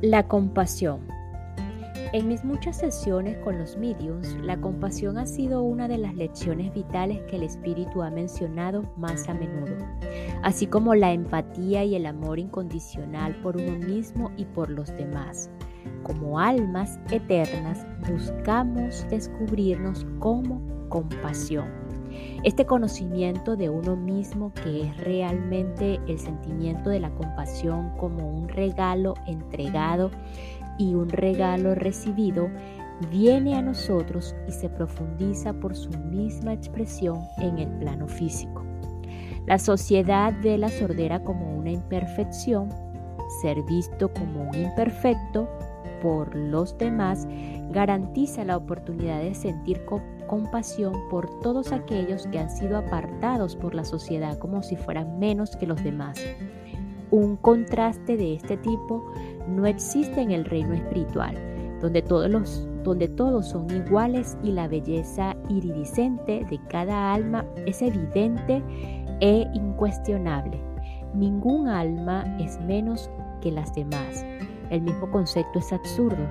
La 0.01 0.27
compasión. 0.27 1.12
En 2.13 2.27
mis 2.27 2.43
muchas 2.43 2.77
sesiones 2.77 3.39
con 3.39 3.57
los 3.57 3.75
mediums, 3.75 4.35
la 4.43 4.61
compasión 4.61 5.17
ha 5.17 5.25
sido 5.25 5.63
una 5.63 5.87
de 5.87 5.97
las 5.97 6.13
lecciones 6.13 6.71
vitales 6.71 7.19
que 7.23 7.37
el 7.37 7.41
espíritu 7.41 8.03
ha 8.03 8.11
mencionado 8.11 8.83
más 8.97 9.27
a 9.27 9.33
menudo, 9.33 9.75
así 10.43 10.67
como 10.67 10.93
la 10.93 11.11
empatía 11.11 11.83
y 11.83 11.95
el 11.95 12.05
amor 12.05 12.37
incondicional 12.37 13.35
por 13.41 13.57
uno 13.57 13.79
mismo 13.87 14.29
y 14.37 14.45
por 14.45 14.69
los 14.69 14.95
demás. 14.95 15.49
Como 16.03 16.39
almas 16.39 16.99
eternas 17.09 17.83
buscamos 18.07 19.07
descubrirnos 19.09 20.05
como 20.19 20.61
compasión. 20.89 21.65
Este 22.43 22.67
conocimiento 22.67 23.55
de 23.55 23.71
uno 23.71 23.95
mismo 23.95 24.53
que 24.53 24.81
es 24.83 24.97
realmente 24.97 25.99
el 26.07 26.19
sentimiento 26.19 26.91
de 26.91 26.99
la 26.99 27.09
compasión 27.15 27.89
como 27.97 28.29
un 28.29 28.49
regalo 28.49 29.15
entregado 29.25 30.11
y 30.77 30.95
un 30.95 31.09
regalo 31.09 31.75
recibido, 31.75 32.49
viene 33.11 33.55
a 33.55 33.61
nosotros 33.61 34.35
y 34.47 34.51
se 34.51 34.69
profundiza 34.69 35.53
por 35.53 35.75
su 35.75 35.89
misma 35.89 36.53
expresión 36.53 37.19
en 37.39 37.57
el 37.59 37.69
plano 37.79 38.07
físico. 38.07 38.63
La 39.45 39.59
sociedad 39.59 40.33
ve 40.41 40.57
la 40.57 40.69
sordera 40.69 41.21
como 41.23 41.57
una 41.57 41.71
imperfección, 41.71 42.69
ser 43.41 43.61
visto 43.63 44.11
como 44.13 44.49
un 44.49 44.55
imperfecto 44.55 45.49
por 46.01 46.35
los 46.35 46.77
demás 46.77 47.27
garantiza 47.71 48.43
la 48.43 48.57
oportunidad 48.57 49.21
de 49.21 49.33
sentir 49.33 49.81
compasión 50.27 50.93
por 51.09 51.39
todos 51.39 51.71
aquellos 51.71 52.27
que 52.27 52.39
han 52.39 52.49
sido 52.49 52.77
apartados 52.77 53.55
por 53.55 53.73
la 53.73 53.83
sociedad 53.83 54.37
como 54.37 54.61
si 54.61 54.75
fueran 54.75 55.17
menos 55.17 55.55
que 55.55 55.65
los 55.65 55.83
demás. 55.83 56.19
Un 57.09 57.37
contraste 57.37 58.17
de 58.17 58.35
este 58.35 58.57
tipo 58.57 59.11
no 59.47 59.65
existe 59.65 60.21
en 60.21 60.31
el 60.31 60.45
reino 60.45 60.73
espiritual, 60.73 61.35
donde 61.81 62.01
todos, 62.01 62.29
los, 62.29 62.67
donde 62.83 63.07
todos 63.07 63.49
son 63.49 63.69
iguales 63.71 64.37
y 64.43 64.51
la 64.51 64.67
belleza 64.67 65.35
iridiscente 65.49 66.45
de 66.49 66.59
cada 66.69 67.13
alma 67.13 67.45
es 67.65 67.81
evidente 67.81 68.63
e 69.19 69.47
incuestionable. 69.53 70.59
Ningún 71.13 71.67
alma 71.67 72.37
es 72.39 72.59
menos 72.61 73.09
que 73.41 73.51
las 73.51 73.73
demás. 73.75 74.25
El 74.69 74.81
mismo 74.81 75.11
concepto 75.11 75.59
es 75.59 75.71
absurdo, 75.71 76.25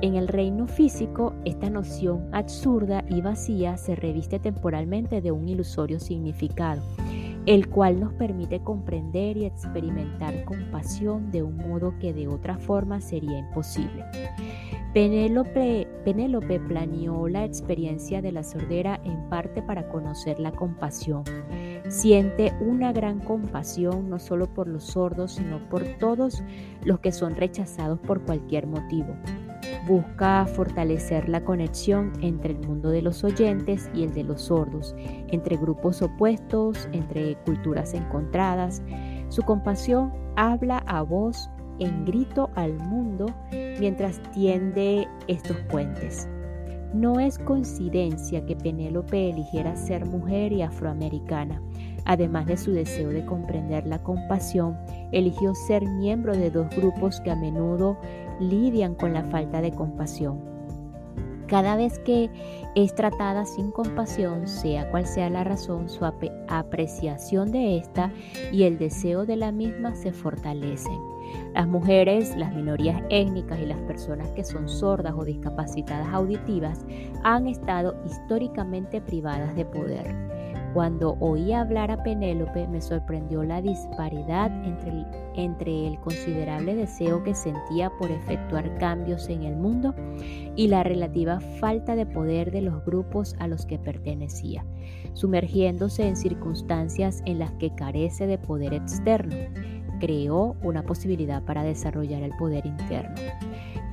en 0.00 0.14
el 0.14 0.28
reino 0.28 0.68
físico, 0.68 1.34
esta 1.44 1.70
noción 1.70 2.28
absurda 2.32 3.04
y 3.08 3.20
vacía 3.20 3.76
se 3.76 3.96
reviste 3.96 4.38
temporalmente 4.38 5.20
de 5.20 5.32
un 5.32 5.48
ilusorio 5.48 5.98
significado, 5.98 6.82
el 7.48 7.70
cual 7.70 7.98
nos 7.98 8.12
permite 8.12 8.60
comprender 8.60 9.38
y 9.38 9.46
experimentar 9.46 10.44
compasión 10.44 11.30
de 11.30 11.42
un 11.42 11.56
modo 11.56 11.94
que 11.98 12.12
de 12.12 12.28
otra 12.28 12.58
forma 12.58 13.00
sería 13.00 13.38
imposible. 13.38 14.04
Penélope, 14.92 15.86
planeó 16.68 17.26
la 17.26 17.46
experiencia 17.46 18.20
de 18.20 18.32
la 18.32 18.42
sordera 18.42 19.00
en 19.02 19.30
parte 19.30 19.62
para 19.62 19.88
conocer 19.88 20.38
la 20.38 20.52
compasión. 20.52 21.24
Siente 21.88 22.52
una 22.60 22.92
gran 22.92 23.18
compasión 23.18 24.10
no 24.10 24.18
solo 24.18 24.52
por 24.52 24.68
los 24.68 24.84
sordos, 24.84 25.32
sino 25.32 25.70
por 25.70 25.84
todos 25.98 26.42
los 26.84 27.00
que 27.00 27.12
son 27.12 27.34
rechazados 27.34 27.98
por 27.98 28.20
cualquier 28.26 28.66
motivo 28.66 29.16
busca 29.88 30.44
fortalecer 30.46 31.28
la 31.28 31.42
conexión 31.42 32.12
entre 32.20 32.52
el 32.52 32.60
mundo 32.60 32.90
de 32.90 33.00
los 33.00 33.24
oyentes 33.24 33.90
y 33.94 34.04
el 34.04 34.12
de 34.12 34.22
los 34.22 34.42
sordos, 34.42 34.94
entre 35.28 35.56
grupos 35.56 36.02
opuestos, 36.02 36.88
entre 36.92 37.36
culturas 37.46 37.94
encontradas. 37.94 38.82
Su 39.30 39.42
compasión 39.42 40.12
habla 40.36 40.78
a 40.86 41.02
voz 41.02 41.50
en 41.78 42.04
grito 42.04 42.50
al 42.54 42.74
mundo 42.74 43.26
mientras 43.80 44.20
tiende 44.32 45.08
estos 45.26 45.56
puentes. 45.70 46.28
No 46.92 47.20
es 47.20 47.38
coincidencia 47.38 48.44
que 48.46 48.56
Penélope 48.56 49.30
eligiera 49.30 49.76
ser 49.76 50.06
mujer 50.06 50.52
y 50.52 50.62
afroamericana. 50.62 51.62
Además 52.06 52.46
de 52.46 52.56
su 52.56 52.72
deseo 52.72 53.10
de 53.10 53.26
comprender 53.26 53.86
la 53.86 54.02
compasión, 54.02 54.78
eligió 55.12 55.54
ser 55.54 55.84
miembro 55.84 56.34
de 56.34 56.50
dos 56.50 56.68
grupos 56.74 57.20
que 57.20 57.30
a 57.30 57.36
menudo 57.36 57.98
lidian 58.40 58.94
con 58.94 59.12
la 59.12 59.24
falta 59.24 59.60
de 59.60 59.72
compasión. 59.72 60.40
Cada 61.48 61.76
vez 61.76 61.98
que 62.00 62.30
es 62.74 62.94
tratada 62.94 63.46
sin 63.46 63.72
compasión, 63.72 64.46
sea 64.46 64.90
cual 64.90 65.06
sea 65.06 65.30
la 65.30 65.44
razón, 65.44 65.88
su 65.88 66.04
apreciación 66.04 67.50
de 67.52 67.78
esta 67.78 68.12
y 68.52 68.64
el 68.64 68.76
deseo 68.76 69.24
de 69.24 69.36
la 69.36 69.50
misma 69.50 69.94
se 69.94 70.12
fortalecen. 70.12 71.00
Las 71.54 71.66
mujeres, 71.66 72.36
las 72.36 72.54
minorías 72.54 73.02
étnicas 73.08 73.58
y 73.60 73.66
las 73.66 73.80
personas 73.80 74.30
que 74.32 74.44
son 74.44 74.68
sordas 74.68 75.14
o 75.16 75.24
discapacitadas 75.24 76.12
auditivas 76.12 76.84
han 77.24 77.46
estado 77.46 77.96
históricamente 78.04 79.00
privadas 79.00 79.56
de 79.56 79.64
poder. 79.64 80.27
Cuando 80.74 81.16
oí 81.20 81.52
hablar 81.52 81.90
a 81.90 82.02
Penélope 82.02 82.68
me 82.68 82.80
sorprendió 82.80 83.42
la 83.42 83.62
disparidad 83.62 84.52
entre 84.64 84.90
el, 84.90 85.06
entre 85.34 85.86
el 85.86 85.98
considerable 86.00 86.74
deseo 86.74 87.22
que 87.22 87.34
sentía 87.34 87.90
por 87.98 88.10
efectuar 88.10 88.76
cambios 88.78 89.28
en 89.28 89.44
el 89.44 89.56
mundo 89.56 89.94
y 90.56 90.68
la 90.68 90.82
relativa 90.82 91.40
falta 91.40 91.96
de 91.96 92.04
poder 92.04 92.50
de 92.50 92.62
los 92.62 92.84
grupos 92.84 93.34
a 93.38 93.48
los 93.48 93.64
que 93.64 93.78
pertenecía, 93.78 94.64
sumergiéndose 95.14 96.06
en 96.06 96.16
circunstancias 96.16 97.22
en 97.24 97.38
las 97.38 97.52
que 97.52 97.74
carece 97.74 98.26
de 98.26 98.38
poder 98.38 98.74
externo. 98.74 99.36
Creó 100.00 100.54
una 100.62 100.84
posibilidad 100.84 101.42
para 101.42 101.62
desarrollar 101.62 102.22
el 102.22 102.36
poder 102.36 102.66
interno. 102.66 103.16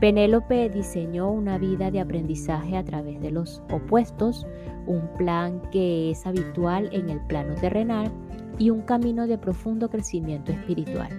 Penélope 0.01 0.69
diseñó 0.69 1.31
una 1.31 1.57
vida 1.57 1.89
de 1.89 2.01
aprendizaje 2.01 2.75
a 2.75 2.83
través 2.83 3.21
de 3.21 3.31
los 3.31 3.63
opuestos, 3.71 4.45
un 4.87 5.07
plan 5.17 5.61
que 5.71 6.11
es 6.11 6.25
habitual 6.25 6.89
en 6.91 7.09
el 7.09 7.19
plano 7.21 7.55
terrenal 7.55 8.11
y 8.57 8.69
un 8.69 8.81
camino 8.81 9.27
de 9.27 9.37
profundo 9.37 9.89
crecimiento 9.89 10.51
espiritual. 10.51 11.09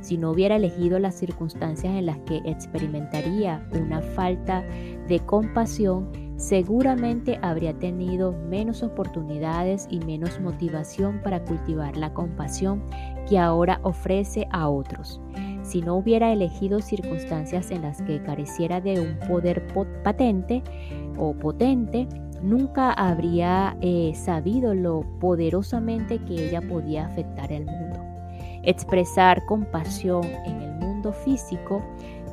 Si 0.00 0.16
no 0.16 0.30
hubiera 0.30 0.56
elegido 0.56 0.98
las 0.98 1.16
circunstancias 1.16 1.92
en 1.94 2.06
las 2.06 2.18
que 2.18 2.40
experimentaría 2.44 3.66
una 3.72 4.00
falta 4.00 4.62
de 5.08 5.20
compasión, 5.20 6.08
seguramente 6.36 7.38
habría 7.42 7.72
tenido 7.78 8.32
menos 8.32 8.82
oportunidades 8.82 9.88
y 9.90 10.00
menos 10.00 10.38
motivación 10.40 11.20
para 11.22 11.42
cultivar 11.42 11.96
la 11.96 12.12
compasión 12.12 12.82
que 13.28 13.38
ahora 13.38 13.80
ofrece 13.82 14.46
a 14.52 14.68
otros. 14.68 15.20
Si 15.62 15.82
no 15.82 15.96
hubiera 15.96 16.32
elegido 16.32 16.80
circunstancias 16.80 17.72
en 17.72 17.82
las 17.82 18.00
que 18.02 18.22
careciera 18.22 18.80
de 18.80 19.00
un 19.00 19.18
poder 19.28 19.66
patente 20.04 20.62
o 21.18 21.34
potente, 21.34 22.06
nunca 22.46 22.92
habría 22.92 23.76
eh, 23.80 24.12
sabido 24.14 24.74
lo 24.74 25.02
poderosamente 25.20 26.18
que 26.20 26.48
ella 26.48 26.60
podía 26.62 27.06
afectar 27.06 27.52
el 27.52 27.66
mundo. 27.66 27.98
Expresar 28.62 29.44
compasión 29.46 30.24
en 30.24 30.62
el 30.62 30.74
mundo 30.74 31.12
físico 31.12 31.82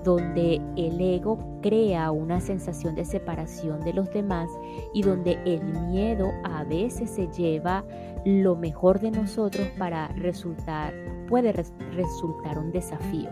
donde 0.04 0.62
el 0.76 1.00
ego 1.00 1.40
crea 1.62 2.12
una 2.12 2.42
sensación 2.42 2.96
de 2.96 3.06
separación 3.06 3.80
de 3.82 3.94
los 3.94 4.12
demás 4.12 4.50
y 4.94 5.02
donde 5.02 5.40
el 5.46 5.64
miedo 5.64 6.32
a 6.44 6.64
veces 6.66 7.10
se 7.10 7.28
lleva 7.28 7.86
lo 8.26 8.56
mejor 8.56 9.00
de 9.00 9.12
nosotros 9.12 9.68
para 9.78 10.10
resultar, 10.10 10.94
puede 11.28 11.54
resultar 11.54 12.58
un 12.60 12.72
desafío. 12.72 13.30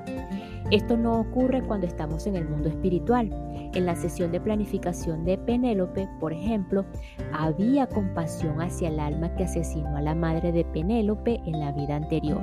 Esto 0.71 0.95
no 0.95 1.19
ocurre 1.19 1.61
cuando 1.61 1.85
estamos 1.85 2.25
en 2.27 2.37
el 2.37 2.47
mundo 2.47 2.69
espiritual. 2.69 3.29
En 3.73 3.85
la 3.85 3.93
sesión 3.93 4.31
de 4.31 4.39
planificación 4.39 5.25
de 5.25 5.37
Penélope, 5.37 6.07
por 6.21 6.31
ejemplo, 6.31 6.85
había 7.33 7.87
compasión 7.87 8.61
hacia 8.61 8.87
el 8.87 9.01
alma 9.01 9.35
que 9.35 9.43
asesinó 9.43 9.97
a 9.97 10.01
la 10.01 10.15
madre 10.15 10.53
de 10.53 10.63
Penélope 10.63 11.41
en 11.45 11.59
la 11.59 11.73
vida 11.73 11.97
anterior. 11.97 12.41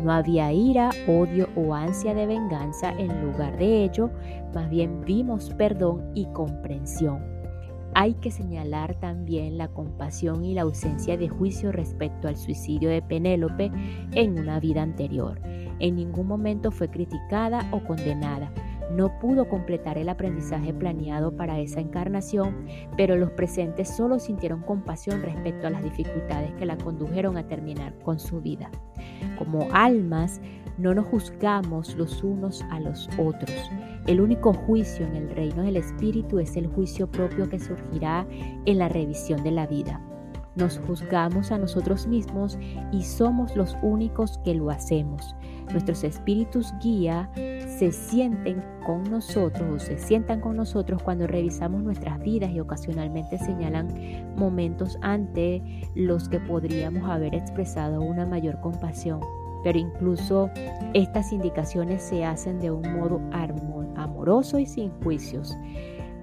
No 0.00 0.12
había 0.12 0.52
ira, 0.52 0.90
odio 1.08 1.48
o 1.56 1.74
ansia 1.74 2.14
de 2.14 2.26
venganza 2.26 2.92
en 2.92 3.20
lugar 3.24 3.58
de 3.58 3.82
ello, 3.82 4.10
más 4.54 4.70
bien 4.70 5.00
vimos 5.04 5.52
perdón 5.58 6.12
y 6.14 6.26
comprensión. 6.26 7.36
Hay 7.94 8.14
que 8.14 8.30
señalar 8.30 8.94
también 9.00 9.58
la 9.58 9.68
compasión 9.68 10.44
y 10.44 10.54
la 10.54 10.62
ausencia 10.62 11.16
de 11.16 11.28
juicio 11.28 11.72
respecto 11.72 12.28
al 12.28 12.36
suicidio 12.36 12.90
de 12.90 13.02
Penélope 13.02 13.72
en 14.12 14.38
una 14.38 14.60
vida 14.60 14.82
anterior. 14.82 15.40
En 15.78 15.96
ningún 15.96 16.26
momento 16.26 16.70
fue 16.70 16.88
criticada 16.88 17.68
o 17.72 17.84
condenada. 17.84 18.50
No 18.90 19.18
pudo 19.18 19.48
completar 19.48 19.98
el 19.98 20.08
aprendizaje 20.08 20.72
planeado 20.72 21.36
para 21.36 21.58
esa 21.58 21.80
encarnación, 21.80 22.66
pero 22.96 23.16
los 23.16 23.30
presentes 23.32 23.94
solo 23.94 24.18
sintieron 24.18 24.62
compasión 24.62 25.22
respecto 25.22 25.66
a 25.66 25.70
las 25.70 25.82
dificultades 25.82 26.52
que 26.54 26.66
la 26.66 26.78
condujeron 26.78 27.36
a 27.36 27.48
terminar 27.48 27.98
con 28.04 28.20
su 28.20 28.40
vida. 28.40 28.70
Como 29.38 29.66
almas, 29.72 30.40
no 30.78 30.94
nos 30.94 31.06
juzgamos 31.06 31.96
los 31.96 32.22
unos 32.22 32.62
a 32.70 32.80
los 32.80 33.08
otros. 33.18 33.70
El 34.06 34.20
único 34.20 34.52
juicio 34.52 35.04
en 35.06 35.16
el 35.16 35.30
reino 35.30 35.62
del 35.62 35.76
Espíritu 35.76 36.38
es 36.38 36.56
el 36.56 36.68
juicio 36.68 37.10
propio 37.10 37.48
que 37.48 37.58
surgirá 37.58 38.26
en 38.66 38.78
la 38.78 38.88
revisión 38.88 39.42
de 39.42 39.50
la 39.50 39.66
vida. 39.66 40.00
Nos 40.56 40.78
juzgamos 40.86 41.52
a 41.52 41.58
nosotros 41.58 42.06
mismos 42.06 42.58
y 42.90 43.02
somos 43.02 43.54
los 43.54 43.76
únicos 43.82 44.38
que 44.42 44.54
lo 44.54 44.70
hacemos. 44.70 45.36
Nuestros 45.70 46.02
espíritus 46.02 46.72
guía 46.80 47.30
se 47.34 47.92
sienten 47.92 48.64
con 48.86 49.02
nosotros 49.04 49.74
o 49.74 49.78
se 49.78 49.98
sientan 49.98 50.40
con 50.40 50.56
nosotros 50.56 51.02
cuando 51.02 51.26
revisamos 51.26 51.82
nuestras 51.82 52.18
vidas 52.20 52.50
y 52.52 52.60
ocasionalmente 52.60 53.36
señalan 53.36 53.88
momentos 54.36 54.98
ante 55.02 55.62
los 55.94 56.28
que 56.28 56.40
podríamos 56.40 57.08
haber 57.10 57.34
expresado 57.34 58.00
una 58.00 58.24
mayor 58.24 58.58
compasión. 58.60 59.20
Pero 59.62 59.78
incluso 59.78 60.48
estas 60.94 61.32
indicaciones 61.32 62.02
se 62.02 62.24
hacen 62.24 62.60
de 62.60 62.70
un 62.70 62.82
modo 62.96 63.20
amoroso 63.96 64.58
y 64.58 64.64
sin 64.64 64.90
juicios. 65.02 65.54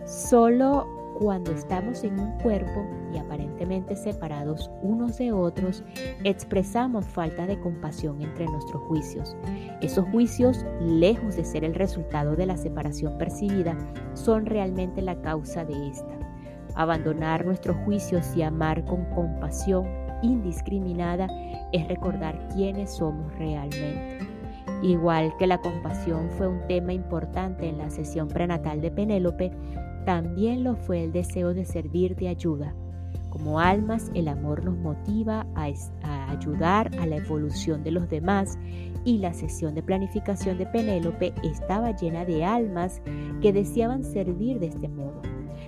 Solo 0.05 1.02
cuando 1.19 1.51
estamos 1.51 2.03
en 2.03 2.19
un 2.19 2.37
cuerpo 2.39 2.85
y 3.13 3.17
aparentemente 3.17 3.95
separados 3.95 4.71
unos 4.81 5.17
de 5.17 5.31
otros, 5.31 5.83
expresamos 6.23 7.05
falta 7.05 7.45
de 7.45 7.59
compasión 7.59 8.21
entre 8.21 8.45
nuestros 8.45 8.81
juicios. 8.83 9.35
Esos 9.81 10.05
juicios, 10.09 10.65
lejos 10.81 11.35
de 11.35 11.45
ser 11.45 11.63
el 11.63 11.75
resultado 11.75 12.35
de 12.35 12.45
la 12.45 12.57
separación 12.57 13.17
percibida, 13.17 13.77
son 14.13 14.45
realmente 14.45 15.01
la 15.01 15.21
causa 15.21 15.63
de 15.65 15.89
esta. 15.89 16.17
Abandonar 16.75 17.45
nuestros 17.45 17.77
juicios 17.85 18.35
y 18.35 18.41
amar 18.41 18.83
con 18.85 19.05
compasión 19.11 19.85
indiscriminada 20.23 21.27
es 21.71 21.87
recordar 21.87 22.47
quiénes 22.49 22.91
somos 22.91 23.31
realmente. 23.37 24.19
Igual 24.81 25.33
que 25.37 25.47
la 25.47 25.59
compasión 25.59 26.29
fue 26.31 26.47
un 26.47 26.67
tema 26.67 26.91
importante 26.91 27.69
en 27.69 27.77
la 27.77 27.89
sesión 27.89 28.27
prenatal 28.27 28.81
de 28.81 28.91
Penélope, 28.91 29.51
también 30.05 30.63
lo 30.63 30.75
fue 30.75 31.03
el 31.03 31.11
deseo 31.11 31.53
de 31.53 31.65
servir 31.65 32.15
de 32.15 32.27
ayuda. 32.27 32.75
Como 33.29 33.59
almas, 33.59 34.11
el 34.13 34.27
amor 34.27 34.63
nos 34.63 34.77
motiva 34.77 35.47
a, 35.55 36.31
ayudar 36.31 36.91
a 36.99 37.07
la 37.07 37.15
evolución 37.15 37.83
de 37.83 37.91
los 37.91 38.07
demás 38.07 38.59
y 39.05 39.17
la 39.17 39.33
sesión 39.33 39.73
de 39.73 39.81
planificación 39.81 40.57
de 40.57 40.67
Penélope 40.67 41.33
estaba 41.43 41.95
llena 41.95 42.25
de 42.25 42.45
almas 42.45 43.01
que 43.41 43.51
deseaban 43.51 44.03
servir 44.03 44.59
de 44.59 44.67
este 44.67 44.87
modo. 44.87 45.21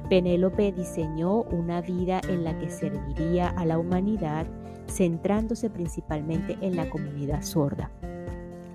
Penélope 0.10 0.71
diseñó 0.74 1.41
una 1.43 1.82
vida 1.82 2.21
en 2.30 2.43
la 2.43 2.58
que 2.60 2.69
serviría 2.69 3.50
a 3.50 3.65
la 3.65 3.80
humanidad, 3.80 4.45
centrándose 4.88 5.69
principalmente 5.71 6.58
en 6.62 6.76
la 6.76 6.88
comunidad 6.89 7.41
sorda. 7.41 7.89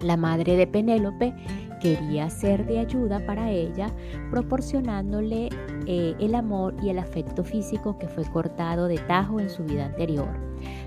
La 0.03 0.17
madre 0.17 0.57
de 0.57 0.67
Penélope 0.67 1.35
quería 1.81 2.31
ser 2.31 2.67
de 2.67 2.79
ayuda 2.79 3.21
para 3.27 3.51
ella, 3.51 3.89
proporcionándole 4.31 5.49
eh, 5.87 6.15
el 6.19 6.35
amor 6.35 6.75
y 6.83 6.91
el 6.91 6.99
afecto 6.99 7.45
físico 7.45 7.99
que 7.99 8.09
fue 8.09 8.25
cortado 8.25 8.87
de 8.87 8.99
tajo 8.99 9.41
en 9.41 9.51
su 9.51 9.65
vida 9.65 9.87
anterior. 9.87 10.29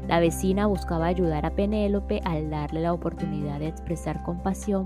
La 0.08 0.20
vecina 0.20 0.68
buscaba 0.68 1.08
ayudar 1.08 1.46
a 1.46 1.56
Penélope 1.56 2.22
al 2.26 2.50
darle 2.50 2.82
la 2.82 2.94
oportunidad 2.94 3.60
de 3.60 3.68
expresar 3.68 4.22
compasión, 4.24 4.86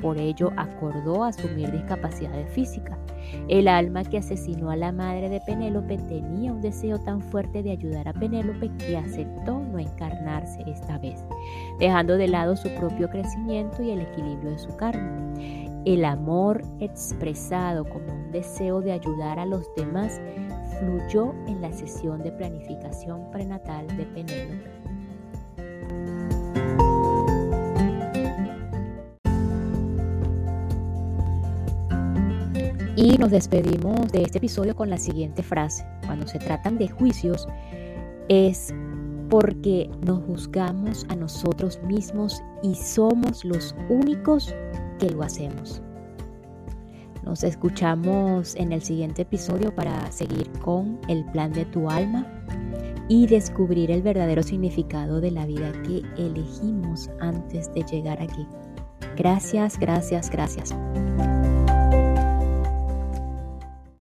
por 0.00 0.18
ello 0.18 0.50
acordó 0.56 1.24
asumir 1.24 1.70
discapacidades 1.70 2.50
físicas. 2.50 2.98
El 3.48 3.68
alma 3.68 4.04
que 4.04 4.18
asesinó 4.18 4.70
a 4.70 4.76
la 4.76 4.92
madre 4.92 5.28
de 5.28 5.40
Penélope 5.40 5.96
tenía 5.96 6.52
un 6.52 6.60
deseo 6.60 6.98
tan 6.98 7.20
fuerte 7.20 7.62
de 7.62 7.70
ayudar 7.70 8.08
a 8.08 8.12
Penélope 8.12 8.70
que 8.78 8.96
aceptó 8.96 9.60
no 9.60 9.78
esta 10.66 10.98
vez, 10.98 11.24
dejando 11.78 12.16
de 12.16 12.28
lado 12.28 12.56
su 12.56 12.68
propio 12.74 13.08
crecimiento 13.10 13.82
y 13.82 13.90
el 13.90 14.00
equilibrio 14.00 14.50
de 14.50 14.58
su 14.58 14.74
carne. 14.76 15.82
El 15.84 16.04
amor 16.04 16.62
expresado 16.80 17.84
como 17.84 18.12
un 18.12 18.30
deseo 18.30 18.80
de 18.80 18.92
ayudar 18.92 19.38
a 19.38 19.46
los 19.46 19.66
demás 19.74 20.20
fluyó 20.78 21.34
en 21.46 21.60
la 21.60 21.72
sesión 21.72 22.22
de 22.22 22.32
planificación 22.32 23.30
prenatal 23.30 23.86
de 23.96 24.04
Penélope. 24.06 24.82
Y 32.94 33.18
nos 33.18 33.30
despedimos 33.30 34.12
de 34.12 34.22
este 34.22 34.38
episodio 34.38 34.76
con 34.76 34.88
la 34.88 34.98
siguiente 34.98 35.42
frase. 35.42 35.84
Cuando 36.06 36.28
se 36.28 36.38
tratan 36.38 36.78
de 36.78 36.88
juicios 36.88 37.48
es 38.28 38.72
porque 39.32 39.88
nos 40.04 40.22
juzgamos 40.24 41.06
a 41.08 41.16
nosotros 41.16 41.80
mismos 41.84 42.42
y 42.62 42.74
somos 42.74 43.46
los 43.46 43.74
únicos 43.88 44.54
que 44.98 45.08
lo 45.08 45.22
hacemos. 45.22 45.80
Nos 47.24 47.42
escuchamos 47.42 48.54
en 48.56 48.72
el 48.72 48.82
siguiente 48.82 49.22
episodio 49.22 49.74
para 49.74 50.12
seguir 50.12 50.50
con 50.60 51.00
el 51.08 51.24
plan 51.32 51.50
de 51.50 51.64
tu 51.64 51.88
alma 51.88 52.26
y 53.08 53.26
descubrir 53.26 53.90
el 53.90 54.02
verdadero 54.02 54.42
significado 54.42 55.18
de 55.22 55.30
la 55.30 55.46
vida 55.46 55.72
que 55.80 56.02
elegimos 56.18 57.08
antes 57.18 57.72
de 57.72 57.84
llegar 57.84 58.20
aquí. 58.20 58.46
Gracias, 59.16 59.78
gracias, 59.78 60.28
gracias. 60.28 60.74